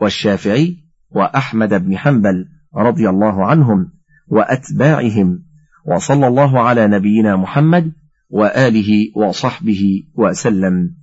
والشافعي 0.00 0.76
وأحمد 1.10 1.74
بن 1.74 1.96
حنبل 1.96 2.46
رضي 2.76 3.08
الله 3.08 3.46
عنهم 3.46 3.92
وأتباعهم 4.28 5.42
وصلى 5.86 6.26
الله 6.26 6.60
على 6.60 6.86
نبينا 6.86 7.36
محمد 7.36 7.92
وآله 8.28 9.12
وصحبه 9.16 10.02
وسلم. 10.14 10.94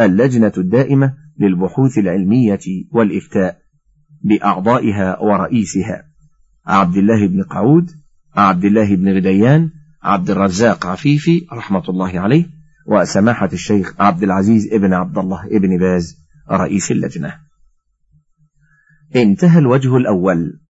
اللجنة 0.00 0.52
الدائمة 0.58 1.25
للبحوث 1.40 1.98
العلمية 1.98 2.60
والإفتاء 2.92 3.58
بأعضائها 4.24 5.18
ورئيسها. 5.18 6.04
عبد 6.66 6.96
الله 6.96 7.26
بن 7.26 7.42
قعود 7.42 7.90
عبد 8.34 8.64
الله 8.64 8.96
بن 8.96 9.16
غديان 9.16 9.70
عبد 10.02 10.30
الرزاق 10.30 10.86
عفيفي 10.86 11.46
رحمة 11.52 11.82
الله 11.88 12.20
عليه 12.20 12.46
وسماحة 12.86 13.48
الشيخ 13.52 14.00
عبد 14.00 14.22
العزيز 14.22 14.72
ابن 14.72 14.92
عبد 14.92 15.18
الله 15.18 15.46
ابن 15.46 15.78
باز 15.78 16.16
رئيس 16.50 16.90
اللجنة. 16.90 17.34
انتهى 19.16 19.58
الوجه 19.58 19.96
الأول. 19.96 20.60